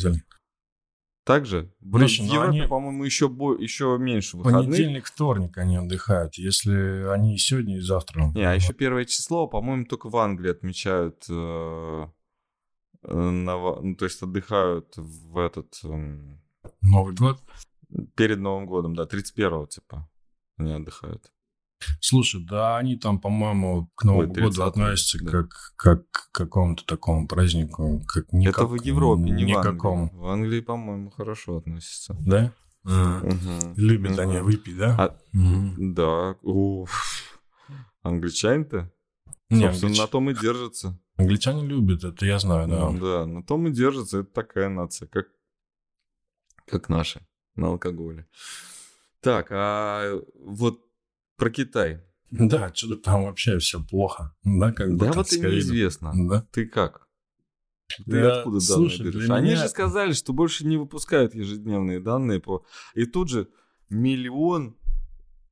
также? 1.35 1.73
Блин, 1.81 2.09
Слушай, 2.09 2.29
в 2.29 2.33
Европе, 2.33 2.59
они... 2.59 2.69
по-моему, 2.69 3.05
еще, 3.05 3.29
бо... 3.29 3.55
еще 3.55 3.97
меньше 3.99 4.37
выходных. 4.37 4.65
Понедельник, 4.65 5.07
вторник 5.07 5.59
они 5.59 5.77
отдыхают, 5.77 6.35
если 6.37 7.09
они 7.11 7.39
сегодня 7.39 7.77
и 7.77 7.81
завтра. 7.81 8.33
Не, 8.35 8.45
а 8.45 8.55
еще 8.55 8.73
первое 8.73 9.05
число, 9.05 9.47
по-моему, 9.47 9.85
только 9.85 10.09
в 10.09 10.17
Англии 10.17 10.51
отмечают 10.51 11.25
э, 11.29 12.07
Э, 13.03 13.15
ну, 13.15 13.97
то 13.97 14.05
есть 14.05 14.23
отдыхают 14.23 14.95
в 14.97 15.39
этот... 15.39 15.79
Эм, 15.85 16.41
Новый 16.83 17.15
год? 17.15 17.41
Перед 18.15 18.39
Новым 18.39 18.67
годом, 18.67 18.95
да, 18.95 19.05
31-го, 19.05 19.67
типа, 19.67 20.09
они 20.57 20.73
отдыхают. 20.73 21.33
Слушай, 22.01 22.45
да, 22.45 22.77
они 22.79 22.97
там, 22.97 23.21
по-моему, 23.21 23.91
к 23.95 24.05
Новому 24.05 24.33
Ой, 24.33 24.43
году 24.43 24.63
относятся 24.63 25.19
да. 25.23 25.31
как, 25.31 25.49
как 25.77 26.11
к 26.11 26.31
какому-то 26.33 26.85
такому 26.85 27.27
празднику. 27.27 28.03
Как 28.07 28.33
никак, 28.33 28.59
Это 28.59 28.67
в 28.67 28.75
Европе, 28.83 29.31
не 29.31 29.45
никакому. 29.45 30.11
в 30.11 30.11
Англии. 30.11 30.21
В 30.21 30.27
Англии, 30.27 30.61
по-моему, 30.61 31.11
хорошо 31.11 31.59
относятся. 31.59 32.17
Да? 32.21 32.53
А, 32.85 33.21
угу. 33.23 33.75
Любят 33.77 34.13
угу. 34.13 34.21
они 34.21 34.39
выпить, 34.39 34.77
да? 34.77 34.97
А, 34.99 35.19
угу. 35.37 35.75
Да. 35.95 36.37
Уф. 36.43 37.41
Англичане-то? 38.03 38.91
Не, 39.51 39.67
Собственно, 39.67 39.89
англич... 39.89 39.99
на 39.99 40.07
том 40.07 40.31
и 40.31 40.35
держатся. 40.35 40.99
Англичане 41.17 41.67
любят 41.67 42.05
это, 42.05 42.25
я 42.25 42.39
знаю, 42.39 42.69
да. 42.69 42.91
Да, 42.93 43.27
на 43.27 43.43
том 43.43 43.67
и 43.67 43.71
держится. 43.71 44.21
Это 44.21 44.33
такая 44.33 44.69
нация, 44.69 45.09
как, 45.09 45.27
как 46.67 46.89
наша, 46.89 47.27
на 47.57 47.69
алкоголе. 47.69 48.27
Так, 49.21 49.49
а 49.51 50.19
вот 50.39 50.81
про 51.41 51.51
Китай. 51.51 52.03
Да, 52.31 52.73
что-то 52.73 52.97
там 52.97 53.25
вообще 53.25 53.59
все 53.59 53.83
плохо. 53.83 54.35
Да, 54.45 54.73
как 54.73 54.93
бы, 54.93 55.07
да 55.07 55.13
вот 55.13 55.33
и 55.33 55.41
неизвестно. 55.41 56.13
Да? 56.15 56.47
Ты 56.53 56.67
как? 56.67 57.09
Ты 58.07 58.23
да, 58.23 58.39
откуда 58.39 58.61
слушай, 58.61 58.99
данные 58.99 59.13
берешь? 59.13 59.31
Они 59.31 59.47
меня... 59.49 59.57
же 59.57 59.69
сказали, 59.69 60.13
что 60.13 60.33
больше 60.33 60.65
не 60.65 60.77
выпускают 60.77 61.35
ежедневные 61.35 61.99
данные 61.99 62.41
по... 62.41 62.65
И 62.95 63.05
тут 63.05 63.31
же 63.31 63.49
миллион 63.89 64.77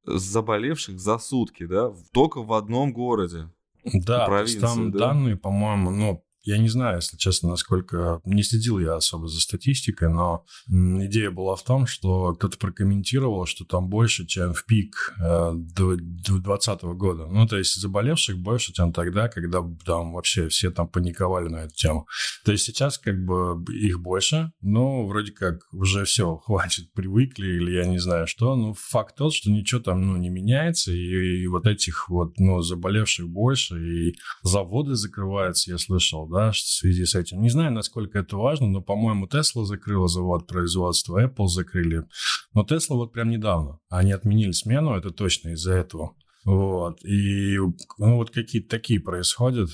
заболевших 0.04 1.00
за 1.00 1.18
сутки, 1.18 1.66
да, 1.66 1.92
только 2.12 2.42
в 2.42 2.52
одном 2.52 2.92
городе. 2.92 3.50
Да, 3.84 4.44
там 4.60 4.92
да? 4.92 4.98
данные, 4.98 5.36
по-моему, 5.36 5.90
ну, 5.90 6.24
я 6.48 6.56
не 6.56 6.68
знаю, 6.68 6.96
если 6.96 7.18
честно, 7.18 7.50
насколько... 7.50 8.22
Не 8.24 8.42
следил 8.42 8.78
я 8.78 8.94
особо 8.94 9.28
за 9.28 9.38
статистикой, 9.38 10.08
но 10.08 10.46
идея 10.66 11.30
была 11.30 11.56
в 11.56 11.62
том, 11.62 11.86
что 11.86 12.32
кто-то 12.34 12.56
прокомментировал, 12.56 13.44
что 13.44 13.66
там 13.66 13.88
больше, 13.90 14.26
чем 14.26 14.54
в 14.54 14.64
пик 14.64 15.14
э, 15.20 15.50
2020 15.54 16.82
года. 16.82 17.26
Ну, 17.26 17.46
то 17.46 17.58
есть 17.58 17.74
заболевших 17.74 18.38
больше, 18.38 18.72
чем 18.72 18.94
тогда, 18.94 19.28
когда 19.28 19.62
там 19.84 20.14
вообще 20.14 20.48
все 20.48 20.70
там 20.70 20.88
паниковали 20.88 21.48
на 21.48 21.56
эту 21.64 21.74
тему. 21.74 22.06
То 22.46 22.52
есть 22.52 22.64
сейчас 22.64 22.96
как 22.96 23.22
бы 23.22 23.62
их 23.70 24.00
больше, 24.00 24.50
но 24.62 25.06
вроде 25.06 25.32
как 25.32 25.60
уже 25.72 26.06
все, 26.06 26.36
хватит, 26.44 26.90
привыкли 26.94 27.46
или 27.46 27.72
я 27.72 27.84
не 27.84 27.98
знаю 27.98 28.26
что. 28.26 28.56
Ну, 28.56 28.72
факт 28.72 29.16
тот, 29.16 29.34
что 29.34 29.50
ничего 29.50 29.82
там, 29.82 30.00
ну, 30.00 30.16
не 30.16 30.30
меняется, 30.30 30.92
и, 30.92 31.42
и 31.42 31.46
вот 31.46 31.66
этих 31.66 32.08
вот, 32.08 32.38
ну, 32.38 32.62
заболевших 32.62 33.28
больше, 33.28 33.76
и 33.76 34.14
заводы 34.42 34.94
закрываются, 34.94 35.72
я 35.72 35.76
слышал, 35.76 36.26
да, 36.26 36.37
да, 36.38 36.52
в 36.52 36.56
связи 36.56 37.04
с 37.04 37.14
этим. 37.14 37.40
Не 37.40 37.50
знаю, 37.50 37.72
насколько 37.72 38.18
это 38.18 38.36
важно, 38.36 38.68
но, 38.68 38.80
по-моему, 38.80 39.26
Tesla 39.26 39.64
закрыла 39.64 40.06
завод 40.06 40.46
производства, 40.46 41.24
Apple 41.24 41.48
закрыли. 41.48 42.04
Но 42.54 42.62
Tesla 42.64 42.94
вот 42.94 43.12
прям 43.12 43.30
недавно. 43.30 43.80
Они 43.88 44.12
отменили 44.12 44.52
смену, 44.52 44.94
это 44.94 45.10
точно 45.10 45.50
из-за 45.50 45.72
этого. 45.72 46.14
Вот. 46.44 47.04
И 47.04 47.58
ну, 47.58 48.16
вот 48.16 48.30
какие-то 48.30 48.68
такие 48.68 49.00
происходят. 49.00 49.68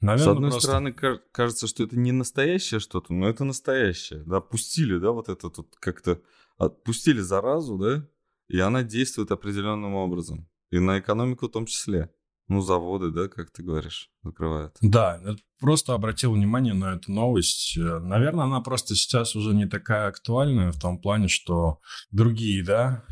Наверное, 0.00 0.24
С 0.24 0.28
одной 0.28 0.50
просто... 0.50 0.68
стороны, 0.68 0.94
кажется, 1.32 1.66
что 1.66 1.82
это 1.82 1.98
не 1.98 2.12
настоящее 2.12 2.80
что-то, 2.80 3.12
но 3.12 3.28
это 3.28 3.44
настоящее. 3.44 4.22
Да, 4.26 4.40
пустили, 4.40 4.98
да, 4.98 5.10
вот 5.10 5.28
это 5.28 5.50
тут 5.50 5.74
как-то 5.80 6.20
отпустили 6.58 7.20
заразу, 7.20 7.78
да, 7.78 8.08
и 8.48 8.60
она 8.60 8.82
действует 8.82 9.32
определенным 9.32 9.94
образом. 9.94 10.48
И 10.70 10.78
на 10.78 11.00
экономику 11.00 11.48
в 11.48 11.52
том 11.52 11.66
числе. 11.66 12.10
Ну, 12.48 12.60
заводы, 12.60 13.10
да, 13.10 13.28
как 13.28 13.50
ты 13.50 13.64
говоришь, 13.64 14.08
закрывают. 14.22 14.76
Да, 14.80 15.20
просто 15.58 15.94
обратил 15.94 16.32
внимание 16.32 16.74
на 16.74 16.94
эту 16.94 17.10
новость. 17.10 17.76
Наверное, 17.76 18.44
она 18.44 18.60
просто 18.60 18.94
сейчас 18.94 19.34
уже 19.34 19.52
не 19.52 19.66
такая 19.66 20.08
актуальная 20.08 20.70
в 20.70 20.78
том 20.78 21.00
плане, 21.00 21.26
что 21.26 21.80
другие, 22.12 22.62
да, 22.64 23.04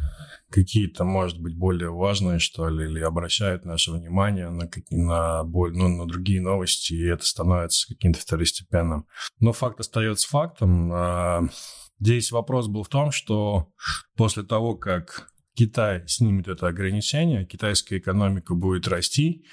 какие-то, 0.50 1.04
может 1.04 1.40
быть, 1.40 1.56
более 1.56 1.90
важные, 1.90 2.38
что 2.38 2.68
ли, 2.68 2.84
или 2.84 3.00
обращают 3.00 3.64
наше 3.64 3.90
внимание 3.90 4.50
на, 4.50 4.70
на, 4.90 5.42
боль, 5.42 5.76
ну, 5.76 5.88
на 5.88 6.06
другие 6.06 6.40
новости, 6.40 6.94
и 6.94 7.04
это 7.04 7.24
становится 7.24 7.92
каким-то 7.92 8.20
второстепенным. 8.20 9.06
Но 9.40 9.52
факт 9.52 9.80
остается 9.80 10.28
фактом. 10.28 10.92
А, 10.92 11.42
здесь 11.98 12.30
вопрос 12.30 12.68
был 12.68 12.84
в 12.84 12.88
том, 12.88 13.10
что 13.10 13.68
после 14.16 14.44
того, 14.44 14.76
как 14.76 15.28
Китай 15.54 16.02
снимет 16.08 16.48
это 16.48 16.66
ограничение, 16.66 17.44
китайская 17.44 17.98
экономика 17.98 18.54
будет 18.54 18.88
расти, 18.88 19.44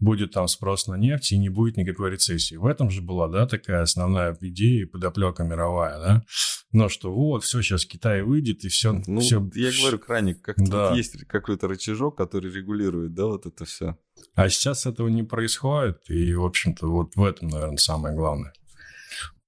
будет 0.00 0.32
там 0.32 0.48
спрос 0.48 0.88
на 0.88 0.96
нефть 0.96 1.32
и 1.32 1.38
не 1.38 1.48
будет 1.48 1.76
никакой 1.76 2.10
рецессии. 2.10 2.56
В 2.56 2.66
этом 2.66 2.90
же 2.90 3.02
была, 3.02 3.28
да, 3.28 3.46
такая 3.46 3.82
основная 3.82 4.36
идея 4.40 4.82
и 4.82 4.84
подоплека 4.84 5.44
мировая, 5.44 5.98
да. 5.98 6.24
Но 6.72 6.88
что 6.88 7.14
вот, 7.14 7.44
все, 7.44 7.62
сейчас 7.62 7.86
Китай 7.86 8.22
выйдет 8.22 8.64
и 8.64 8.68
все... 8.68 9.00
Ну, 9.06 9.20
все... 9.20 9.36
я 9.54 9.70
говорю, 9.80 9.98
краник, 10.00 10.42
как 10.42 10.56
да. 10.58 10.88
вот 10.88 10.96
есть 10.96 11.24
какой-то 11.26 11.68
рычажок, 11.68 12.16
который 12.16 12.50
регулирует, 12.50 13.14
да, 13.14 13.26
вот 13.26 13.46
это 13.46 13.64
все. 13.64 13.96
А 14.34 14.48
сейчас 14.48 14.86
этого 14.86 15.06
не 15.06 15.22
происходит, 15.22 15.98
и, 16.08 16.34
в 16.34 16.44
общем-то, 16.44 16.88
вот 16.88 17.14
в 17.14 17.22
этом, 17.22 17.48
наверное, 17.48 17.76
самое 17.76 18.16
главное. 18.16 18.52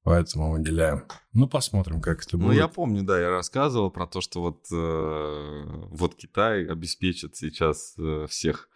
Поэтому 0.06 0.52
выделяем. 0.52 1.02
Ну, 1.32 1.48
посмотрим, 1.48 2.00
как 2.00 2.22
это 2.22 2.36
будет. 2.36 2.46
Ну, 2.46 2.52
я 2.52 2.68
помню, 2.68 3.02
да, 3.02 3.20
я 3.20 3.28
рассказывал 3.28 3.90
про 3.90 4.06
то, 4.06 4.20
что 4.20 4.40
вот, 4.40 4.64
э, 4.70 5.62
вот 5.90 6.14
Китай 6.14 6.64
обеспечит 6.64 7.34
сейчас 7.34 7.96
э, 7.98 8.26
всех. 8.28 8.68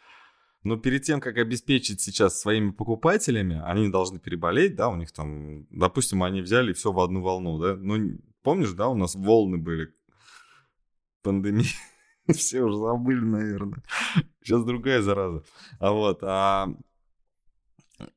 Но 0.64 0.77
перед 0.77 1.05
тем, 1.05 1.21
как 1.21 1.37
обеспечить 1.37 2.01
сейчас 2.01 2.40
своими 2.40 2.73
покупателями, 2.73 3.62
они 3.64 3.88
должны 3.90 4.19
переболеть, 4.19 4.75
да, 4.75 4.88
у 4.88 4.97
них 4.97 5.12
там, 5.12 5.69
допустим, 5.71 6.25
они 6.25 6.40
взяли 6.40 6.73
все 6.73 6.90
в 6.90 6.99
одну 6.99 7.23
волну, 7.23 7.61
да. 7.61 7.77
Ну, 7.77 8.19
помнишь, 8.43 8.73
да, 8.73 8.88
у 8.88 8.97
нас 8.97 9.14
волны 9.14 9.57
были 9.57 9.95
пандемии. 11.23 11.69
Все 12.27 12.62
уже 12.62 12.77
забыли, 12.77 13.25
наверное. 13.25 13.85
Сейчас 14.43 14.64
другая 14.64 15.01
зараза. 15.01 15.45
А 15.79 15.93
вот, 15.93 16.25
а 16.25 16.75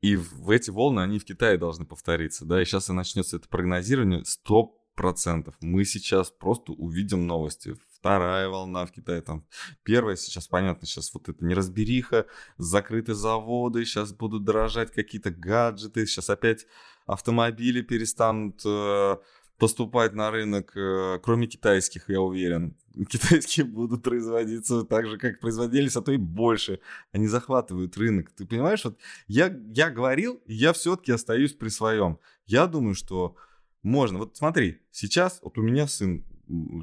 и 0.02 0.16
в 0.16 0.50
эти 0.50 0.70
волны, 0.70 1.02
они 1.02 1.20
в 1.20 1.26
Китае 1.26 1.58
должны 1.58 1.86
повториться, 1.86 2.46
да, 2.46 2.62
и 2.62 2.66
сейчас 2.66 2.90
и 2.90 2.94
начнется 2.94 3.38
это 3.38 3.48
прогнозирование 3.48 4.24
100%. 4.24 5.54
Мы 5.62 5.86
сейчас 5.86 6.32
просто 6.32 6.72
увидим 6.74 7.28
новости. 7.28 7.76
Вторая 7.94 8.50
волна 8.50 8.86
в 8.86 8.92
Китае, 8.92 9.22
там 9.22 9.46
первая 9.84 10.18
сейчас, 10.18 10.48
понятно, 10.48 10.86
сейчас 10.86 11.14
вот 11.14 11.30
это 11.30 11.44
неразбериха, 11.46 12.26
закрыты 12.58 13.14
заводы, 13.14 13.86
сейчас 13.86 14.12
будут 14.12 14.44
дорожать 14.44 14.92
какие-то 14.92 15.32
гаджеты, 15.32 16.06
сейчас 16.06 16.30
опять 16.30 16.66
автомобили 17.06 17.82
перестанут 17.82 18.62
э, 18.66 19.18
поступать 19.58 20.14
на 20.14 20.32
рынок, 20.32 20.76
э, 20.76 21.20
кроме 21.24 21.48
китайских, 21.48 22.10
я 22.10 22.22
уверен. 22.22 22.76
Китайские 23.10 23.66
будут 23.66 24.04
производиться 24.04 24.84
так 24.84 25.08
же, 25.08 25.18
как 25.18 25.40
производились, 25.40 25.96
а 25.96 26.02
то 26.02 26.12
и 26.12 26.18
больше. 26.18 26.80
Они 27.12 27.28
захватывают 27.28 27.98
рынок. 27.98 28.32
Ты 28.32 28.46
понимаешь, 28.46 28.84
вот 28.84 29.00
я, 29.28 29.56
я 29.74 29.90
говорил, 29.90 30.42
я 30.46 30.74
все-таки 30.74 31.12
остаюсь 31.12 31.54
при 31.54 31.70
своем. 31.70 32.20
Я 32.46 32.68
думаю, 32.68 32.96
что 32.96 33.36
можно. 33.84 34.20
Вот 34.20 34.38
смотри, 34.38 34.82
сейчас 34.92 35.40
вот 35.42 35.58
у 35.58 35.62
меня 35.62 35.88
сын, 35.88 36.24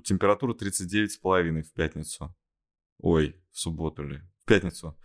температура 0.04 0.54
39,5 0.54 1.62
в 1.62 1.72
пятницу. 1.72 2.35
Ой, 2.98 3.37
в 3.52 3.59
субботу 3.59 4.02
ли? 4.02 4.20
В 4.42 4.46
пятницу. 4.46 4.96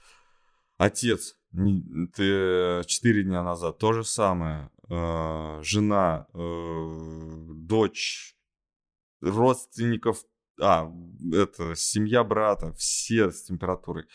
Отец, 0.77 1.37
ты 1.53 2.83
4 2.85 3.23
дня 3.23 3.43
назад, 3.43 3.77
то 3.77 3.93
же 3.93 4.03
самое. 4.03 4.69
Э, 4.89 5.61
жена, 5.63 6.27
э, 6.33 7.45
дочь, 7.55 8.35
родственников, 9.21 10.23
а, 10.61 10.91
это 11.33 11.75
семья 11.75 12.23
брата, 12.23 12.73
все 12.73 13.31
с 13.31 13.43
температурой. 13.43 14.05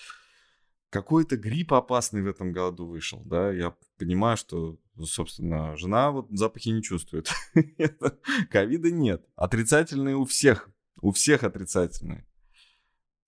Какой-то 0.90 1.37
грипп 1.37 1.73
опасный 1.73 2.23
в 2.23 2.29
этом 2.29 2.53
году 2.53 2.87
вышел, 2.87 3.23
да, 3.25 3.53
я 3.53 3.75
понимаю, 3.99 4.37
что, 4.37 4.79
собственно, 5.05 5.77
жена 5.77 6.11
вот 6.11 6.29
запахи 6.31 6.68
не 6.70 6.83
чувствует. 6.83 7.31
Ковида 8.51 8.90
нет. 8.90 9.25
Отрицательные 9.37 10.16
у 10.16 10.25
всех, 10.25 10.68
у 11.01 11.12
всех 11.12 11.44
отрицательные. 11.44 12.27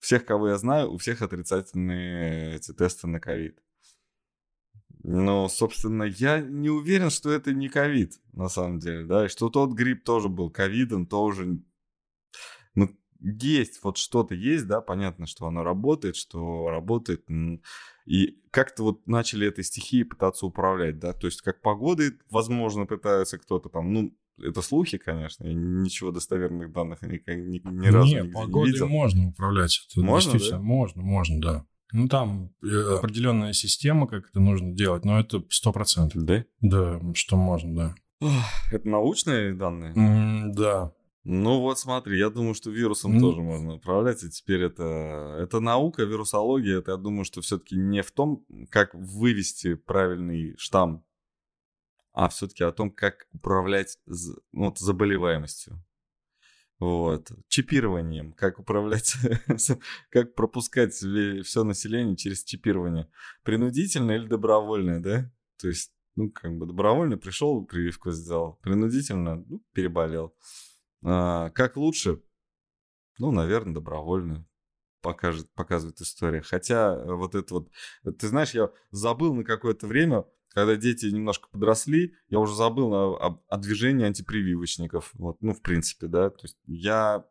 Всех, 0.03 0.25
кого 0.25 0.49
я 0.49 0.57
знаю, 0.57 0.91
у 0.91 0.97
всех 0.97 1.21
отрицательные 1.21 2.57
эти 2.57 2.73
тесты 2.73 3.07
на 3.07 3.21
ковид. 3.21 3.63
Но, 5.01 5.47
собственно, 5.47 6.03
я 6.03 6.41
не 6.41 6.69
уверен, 6.69 7.09
что 7.09 7.31
это 7.31 7.53
не 7.53 7.69
ковид, 7.69 8.19
на 8.33 8.49
самом 8.49 8.79
деле, 8.79 9.05
да, 9.05 9.25
и 9.25 9.29
что 9.29 9.49
тот 9.49 9.71
грипп 9.71 10.03
тоже 10.03 10.27
был 10.27 10.49
ковидом, 10.51 11.05
тоже, 11.05 11.57
ну, 12.75 12.89
есть 13.21 13.81
вот 13.81 13.95
что-то 13.95 14.35
есть, 14.35 14.67
да, 14.67 14.81
понятно, 14.81 15.25
что 15.25 15.47
оно 15.47 15.63
работает, 15.63 16.17
что 16.17 16.67
работает, 16.69 17.25
и 18.05 18.41
как-то 18.51 18.83
вот 18.83 19.07
начали 19.07 19.47
этой 19.47 19.63
стихией 19.63 20.03
пытаться 20.03 20.45
управлять, 20.45 20.99
да, 20.99 21.13
то 21.13 21.27
есть 21.27 21.41
как 21.41 21.61
погодой, 21.61 22.19
возможно, 22.29 22.85
пытаются 22.85 23.37
кто-то 23.37 23.69
там, 23.69 23.93
ну, 23.93 24.13
это 24.37 24.61
слухи, 24.61 24.97
конечно, 24.97 25.45
ничего 25.45 26.11
достоверных 26.11 26.71
данных 26.71 27.01
ни, 27.01 27.21
ни, 27.27 27.61
ни 27.63 27.87
разу 27.87 28.15
не, 28.15 28.23
погодой 28.25 28.69
не 28.69 28.73
видел. 28.73 28.87
можно 28.87 29.27
управлять, 29.29 29.87
это 29.91 30.01
можно, 30.01 30.39
да? 30.39 30.59
можно, 30.59 31.01
можно, 31.01 31.41
да. 31.41 31.65
Ну, 31.91 32.07
там 32.07 32.51
э, 32.63 32.95
определенная 32.97 33.53
система, 33.53 34.07
как 34.07 34.29
это 34.29 34.39
нужно 34.39 34.73
делать, 34.73 35.05
но 35.05 35.19
это 35.19 35.43
сто 35.49 35.71
процентов. 35.71 36.23
Да? 36.23 36.43
Да, 36.59 36.99
что 37.13 37.37
можно, 37.37 37.75
да. 37.75 38.29
Это 38.71 38.87
научные 38.87 39.53
данные? 39.53 39.93
Mm, 39.93 40.53
да. 40.53 40.93
Ну 41.23 41.61
вот 41.61 41.79
смотри, 41.79 42.17
я 42.17 42.29
думаю, 42.29 42.53
что 42.53 42.69
вирусом 42.69 43.17
mm. 43.17 43.19
тоже 43.19 43.41
можно 43.41 43.75
управлять, 43.75 44.23
и 44.23 44.29
теперь 44.29 44.63
это, 44.63 45.37
это 45.39 45.59
наука, 45.59 46.03
вирусология, 46.03 46.79
это 46.79 46.91
я 46.91 46.97
думаю, 46.97 47.23
что 47.23 47.41
все-таки 47.41 47.77
не 47.77 48.01
в 48.01 48.11
том, 48.11 48.43
как 48.69 48.93
вывести 48.93 49.75
правильный 49.75 50.55
штамм, 50.57 51.05
а 52.13 52.29
все-таки 52.29 52.63
о 52.63 52.71
том, 52.71 52.91
как 52.91 53.27
управлять 53.33 53.97
ну, 54.05 54.65
вот, 54.65 54.77
заболеваемостью. 54.77 55.83
Вот. 56.79 57.31
Чипированием. 57.47 58.33
Как 58.33 58.59
управлять, 58.59 59.15
как 60.09 60.35
пропускать 60.35 60.93
все 60.93 61.63
население 61.63 62.15
через 62.15 62.43
чипирование. 62.43 63.09
Принудительное 63.43 64.17
или 64.17 64.27
добровольное, 64.27 64.99
да? 64.99 65.31
То 65.59 65.67
есть, 65.69 65.91
ну, 66.15 66.29
как 66.29 66.57
бы 66.57 66.65
добровольно 66.65 67.17
пришел, 67.17 67.65
прививку 67.65 68.11
сделал. 68.11 68.59
Принудительно, 68.61 69.43
ну, 69.47 69.63
переболел. 69.73 70.35
А, 71.03 71.49
как 71.51 71.77
лучше? 71.77 72.21
Ну, 73.17 73.31
наверное, 73.31 73.75
добровольно 73.75 74.45
покажет, 75.01 75.51
показывает 75.53 76.01
история. 76.01 76.41
Хотя 76.41 76.95
вот 77.05 77.35
это 77.35 77.53
вот... 77.53 77.71
Ты 78.17 78.27
знаешь, 78.27 78.53
я 78.53 78.71
забыл 78.91 79.33
на 79.33 79.43
какое-то 79.43 79.87
время 79.87 80.25
когда 80.53 80.75
дети 80.75 81.07
немножко 81.07 81.49
подросли, 81.49 82.15
я 82.29 82.39
уже 82.39 82.55
забыл 82.55 82.93
о, 82.93 83.27
о, 83.27 83.43
о 83.47 83.57
движении 83.57 84.05
антипрививочников. 84.05 85.11
Вот, 85.13 85.41
ну, 85.41 85.53
в 85.53 85.61
принципе, 85.61 86.07
да. 86.07 86.29
То 86.29 86.43
есть 86.43 86.57
я, 86.65 87.25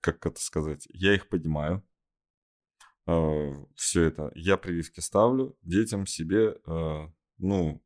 как 0.00 0.24
это 0.24 0.40
сказать, 0.40 0.88
я 0.92 1.14
их 1.14 1.28
понимаю. 1.28 1.84
Э, 3.06 3.52
все 3.74 4.04
это. 4.04 4.32
Я 4.34 4.56
прививки 4.56 5.00
ставлю, 5.00 5.56
детям 5.62 6.06
себе, 6.06 6.56
э, 6.66 7.08
ну, 7.38 7.84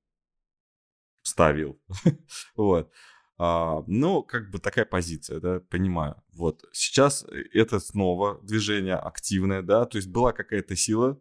ставил. 1.22 1.80
вот. 2.56 2.92
А, 3.38 3.82
но 3.86 4.22
как 4.22 4.50
бы 4.50 4.58
такая 4.58 4.86
позиция, 4.86 5.40
да, 5.40 5.60
понимаю. 5.60 6.22
Вот 6.32 6.64
сейчас 6.72 7.26
это 7.52 7.80
снова 7.80 8.40
движение 8.42 8.94
активное, 8.94 9.62
да, 9.62 9.84
то 9.84 9.98
есть 9.98 10.08
была 10.08 10.32
какая-то 10.32 10.74
сила, 10.74 11.20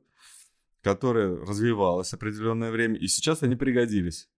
которая 0.85 1.35
развивалась 1.35 2.13
определенное 2.13 2.69
время, 2.69 2.95
и 2.99 3.07
сейчас 3.07 3.41
они 3.41 3.55
пригодились 3.55 4.29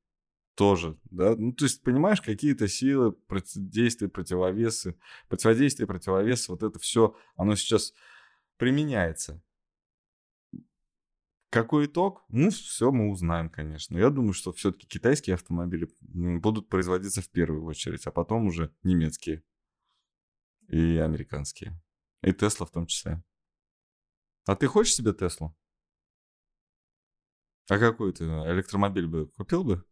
тоже, 0.55 0.97
да, 1.11 1.35
ну, 1.35 1.51
то 1.51 1.65
есть, 1.65 1.83
понимаешь, 1.83 2.21
какие-то 2.21 2.69
силы, 2.69 3.17
действия, 3.57 4.07
противовесы, 4.07 4.97
противодействие, 5.27 5.87
противовес, 5.87 6.47
вот 6.47 6.63
это 6.63 6.79
все, 6.79 7.17
оно 7.35 7.57
сейчас 7.57 7.93
применяется. 8.55 9.43
Какой 11.49 11.87
итог? 11.87 12.23
Ну, 12.29 12.49
все 12.49 12.91
мы 12.91 13.09
узнаем, 13.09 13.49
конечно. 13.49 13.97
Я 13.97 14.09
думаю, 14.09 14.31
что 14.31 14.53
все-таки 14.53 14.87
китайские 14.87 15.33
автомобили 15.33 15.89
будут 15.99 16.69
производиться 16.69 17.21
в 17.21 17.29
первую 17.29 17.65
очередь, 17.65 18.07
а 18.07 18.11
потом 18.11 18.45
уже 18.45 18.73
немецкие 18.83 19.43
и 20.69 20.95
американские. 20.95 21.77
И 22.21 22.31
Тесла 22.31 22.65
в 22.65 22.71
том 22.71 22.87
числе. 22.87 23.21
А 24.45 24.55
ты 24.55 24.67
хочешь 24.67 24.95
себе 24.95 25.13
Теслу? 25.13 25.53
А 27.69 27.77
какой 27.77 28.13
ты 28.13 28.23
электромобиль 28.23 29.07
бы 29.07 29.27
купил 29.37 29.63
бы? 29.63 29.83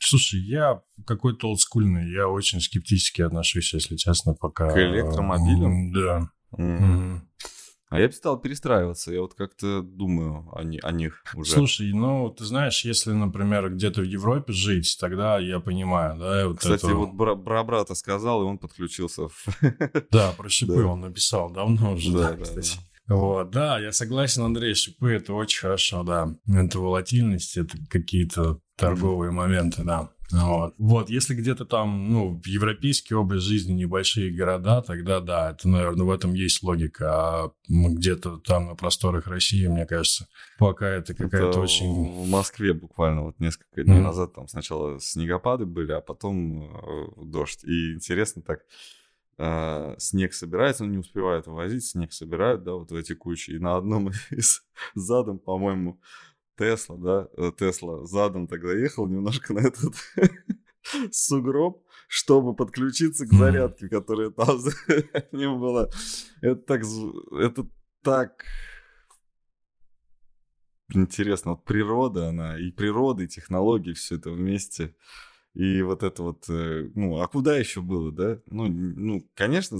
Слушай, 0.00 0.40
я 0.40 0.82
какой-то 1.06 1.48
олдскульный, 1.48 2.10
я 2.12 2.28
очень 2.28 2.60
скептически 2.60 3.22
отношусь, 3.22 3.72
если 3.72 3.96
честно, 3.96 4.34
пока... 4.34 4.70
К 4.70 4.76
электромобилям? 4.76 5.92
Да. 5.92 6.30
Mm. 6.58 7.20
А 7.90 8.00
я 8.00 8.08
бы 8.08 8.12
стал 8.12 8.40
перестраиваться, 8.40 9.12
я 9.12 9.20
вот 9.20 9.34
как-то 9.34 9.80
думаю 9.82 10.48
о, 10.52 10.58
о 10.60 10.92
них 10.92 11.22
уже. 11.34 11.52
Слушай, 11.52 11.92
ну, 11.92 12.28
ты 12.28 12.44
знаешь, 12.44 12.84
если, 12.84 13.12
например, 13.12 13.72
где-то 13.72 14.00
в 14.00 14.04
Европе 14.04 14.52
жить, 14.52 14.96
тогда 15.00 15.38
я 15.38 15.60
понимаю, 15.60 16.18
да, 16.18 16.48
вот 16.48 16.58
Кстати, 16.58 16.86
это... 16.86 16.94
вот 16.94 17.12
бра- 17.12 17.36
брата 17.36 17.94
сказал, 17.94 18.42
и 18.42 18.46
он 18.46 18.58
подключился. 18.58 19.28
Да, 20.10 20.32
про 20.32 20.48
шипы 20.48 20.74
да. 20.74 20.86
он 20.86 21.02
написал 21.02 21.50
давно 21.52 21.92
уже, 21.92 22.12
да, 22.12 22.36
кстати. 22.36 22.78
Вот, 23.08 23.50
да, 23.50 23.78
я 23.78 23.92
согласен, 23.92 24.42
Андрей, 24.42 24.74
шипы 24.74 25.12
это 25.12 25.34
очень 25.34 25.60
хорошо, 25.60 26.02
да. 26.02 26.34
Это 26.48 26.78
волатильность, 26.78 27.56
это 27.56 27.76
какие-то 27.90 28.60
торговые 28.76 29.30
mm-hmm. 29.30 29.34
моменты, 29.34 29.82
да. 29.84 30.10
Вот. 30.32 30.74
вот, 30.78 31.10
если 31.10 31.34
где-то 31.34 31.64
там, 31.64 32.10
ну, 32.10 32.40
европейский 32.46 33.14
образ 33.14 33.42
жизни, 33.42 33.72
небольшие 33.72 34.34
города, 34.34 34.82
тогда 34.82 35.20
да, 35.20 35.50
это, 35.50 35.68
наверное, 35.68 36.06
в 36.06 36.10
этом 36.10 36.32
есть 36.34 36.62
логика. 36.62 37.44
А 37.44 37.52
где-то 37.68 38.38
там 38.38 38.66
на 38.66 38.74
просторах 38.74 39.26
России, 39.26 39.66
мне 39.66 39.86
кажется, 39.86 40.26
пока 40.58 40.88
это 40.88 41.14
какая-то 41.14 41.50
это 41.50 41.60
очень... 41.60 42.24
В 42.24 42.28
Москве 42.28 42.72
буквально 42.72 43.22
вот 43.22 43.38
несколько 43.38 43.84
дней 43.84 43.98
mm-hmm. 43.98 44.02
назад 44.02 44.34
там 44.34 44.48
сначала 44.48 44.98
снегопады 44.98 45.66
были, 45.66 45.92
а 45.92 46.00
потом 46.00 46.64
э, 46.64 47.06
дождь. 47.24 47.62
И 47.64 47.94
интересно 47.94 48.42
так, 48.42 48.60
э, 49.38 49.94
снег 49.98 50.34
собирается, 50.34 50.84
но 50.84 50.90
не 50.90 50.98
успевают 50.98 51.46
вывозить, 51.46 51.86
снег 51.86 52.12
собирают, 52.12 52.64
да, 52.64 52.72
вот 52.72 52.90
в 52.90 52.94
эти 52.94 53.14
кучи. 53.14 53.52
И 53.52 53.58
на 53.58 53.76
одном 53.76 54.10
из 54.30 54.64
задом, 54.94 55.38
по-моему, 55.38 56.00
Тесла, 56.56 56.96
да, 56.96 57.28
э, 57.36 57.52
Тесла 57.56 58.04
задом 58.04 58.46
тогда 58.46 58.72
ехал 58.72 59.06
немножко 59.08 59.52
на 59.52 59.60
этот 59.60 59.94
сугроб, 61.10 61.84
чтобы 62.08 62.54
подключиться 62.54 63.26
к 63.26 63.32
зарядке, 63.32 63.88
которая 63.88 64.30
там 64.30 64.58
за 64.58 64.72
ним 65.32 65.60
была. 65.60 65.88
Это 66.40 66.60
так, 66.60 66.82
это 67.32 67.66
так 68.02 68.44
интересно. 70.92 71.52
Вот 71.52 71.64
природа, 71.64 72.28
она, 72.28 72.58
и 72.58 72.70
природа, 72.70 73.24
и 73.24 73.28
технологии, 73.28 73.92
все 73.92 74.16
это 74.16 74.30
вместе. 74.30 74.94
И 75.54 75.82
вот 75.82 76.02
это 76.02 76.22
вот, 76.22 76.44
э, 76.48 76.90
ну, 76.94 77.20
а 77.20 77.28
куда 77.28 77.56
еще 77.56 77.80
было, 77.80 78.10
да? 78.10 78.38
Ну, 78.46 78.66
ну, 78.66 79.24
конечно, 79.34 79.78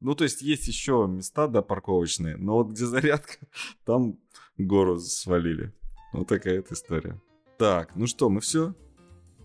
ну, 0.00 0.14
то 0.14 0.24
есть 0.24 0.42
есть 0.42 0.66
еще 0.66 1.06
места, 1.08 1.46
да, 1.46 1.62
парковочные, 1.62 2.36
но 2.36 2.54
вот 2.54 2.70
где 2.70 2.86
зарядка, 2.86 3.38
там 3.84 4.18
гору 4.58 4.98
свалили. 4.98 5.72
Вот 6.12 6.26
такая 6.26 6.56
вот 6.56 6.72
история. 6.72 7.20
Так, 7.56 7.94
ну 7.94 8.06
что, 8.06 8.28
мы 8.28 8.40
все? 8.40 8.74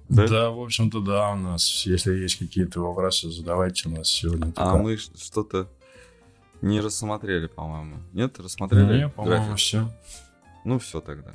Да? 0.10 0.28
да, 0.28 0.52
в 0.52 0.62
общем-то, 0.62 1.00
да, 1.02 1.32
у 1.32 1.36
нас, 1.36 1.86
если 1.86 2.14
есть 2.14 2.38
какие-то 2.38 2.80
вопросы, 2.80 3.32
задавайте 3.32 3.90
у 3.90 3.92
нас 3.92 4.08
сегодня. 4.08 4.54
А 4.56 4.78
мы 4.78 4.98
что-то 4.98 5.70
не 6.62 6.80
рассмотрели, 6.80 7.48
по-моему. 7.48 7.98
Нет, 8.14 8.40
рассмотрели? 8.40 9.00
Нет, 9.00 9.14
по-моему, 9.16 9.56
все. 9.56 9.92
Ну, 10.64 10.80
все 10.80 11.02
тогда. 11.02 11.34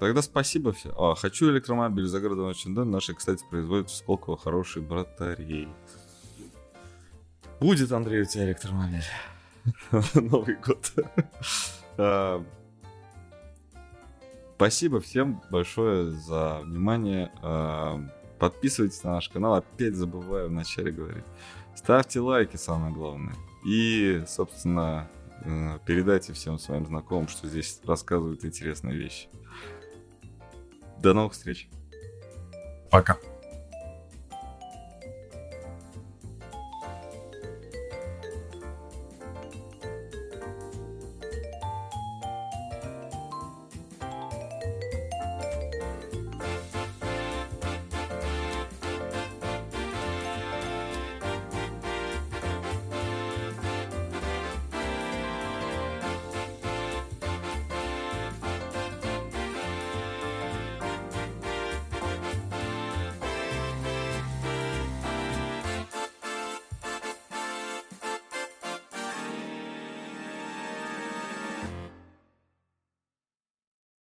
Тогда 0.00 0.22
спасибо 0.22 0.72
все. 0.72 0.94
А, 0.96 1.14
хочу 1.14 1.50
электромобиль 1.50 2.06
за 2.06 2.20
городом 2.20 2.46
очень 2.46 2.74
да. 2.74 2.84
Наши, 2.84 3.14
кстати, 3.14 3.44
производят 3.48 3.90
в 3.90 3.94
Сколково 3.94 4.36
хорошие 4.36 4.82
батареи. 4.82 5.68
Будет, 7.60 7.92
Андрей, 7.92 8.22
у 8.22 8.24
тебя 8.24 8.44
электромобиль. 8.44 9.04
Новый 10.14 10.56
год. 10.56 10.92
А, 11.96 12.44
Спасибо 14.56 15.00
всем 15.00 15.42
большое 15.50 16.12
за 16.12 16.60
внимание. 16.62 17.32
А, 17.42 18.00
подписывайтесь 18.38 19.02
на 19.02 19.14
наш 19.14 19.28
канал. 19.28 19.54
Опять 19.54 19.96
забываю 19.96 20.48
вначале 20.48 20.92
говорить. 20.92 21.24
Ставьте 21.74 22.20
лайки, 22.20 22.56
самое 22.56 22.94
главное. 22.94 23.34
И, 23.66 24.22
собственно, 24.28 25.08
э, 25.44 25.78
передайте 25.84 26.32
всем 26.34 26.58
своим 26.58 26.86
знакомым, 26.86 27.26
что 27.26 27.48
здесь 27.48 27.80
рассказывают 27.84 28.44
интересные 28.44 28.96
вещи. 28.96 29.28
До 31.04 31.12
новых 31.12 31.34
встреч. 31.34 31.68
Пока. 32.90 33.18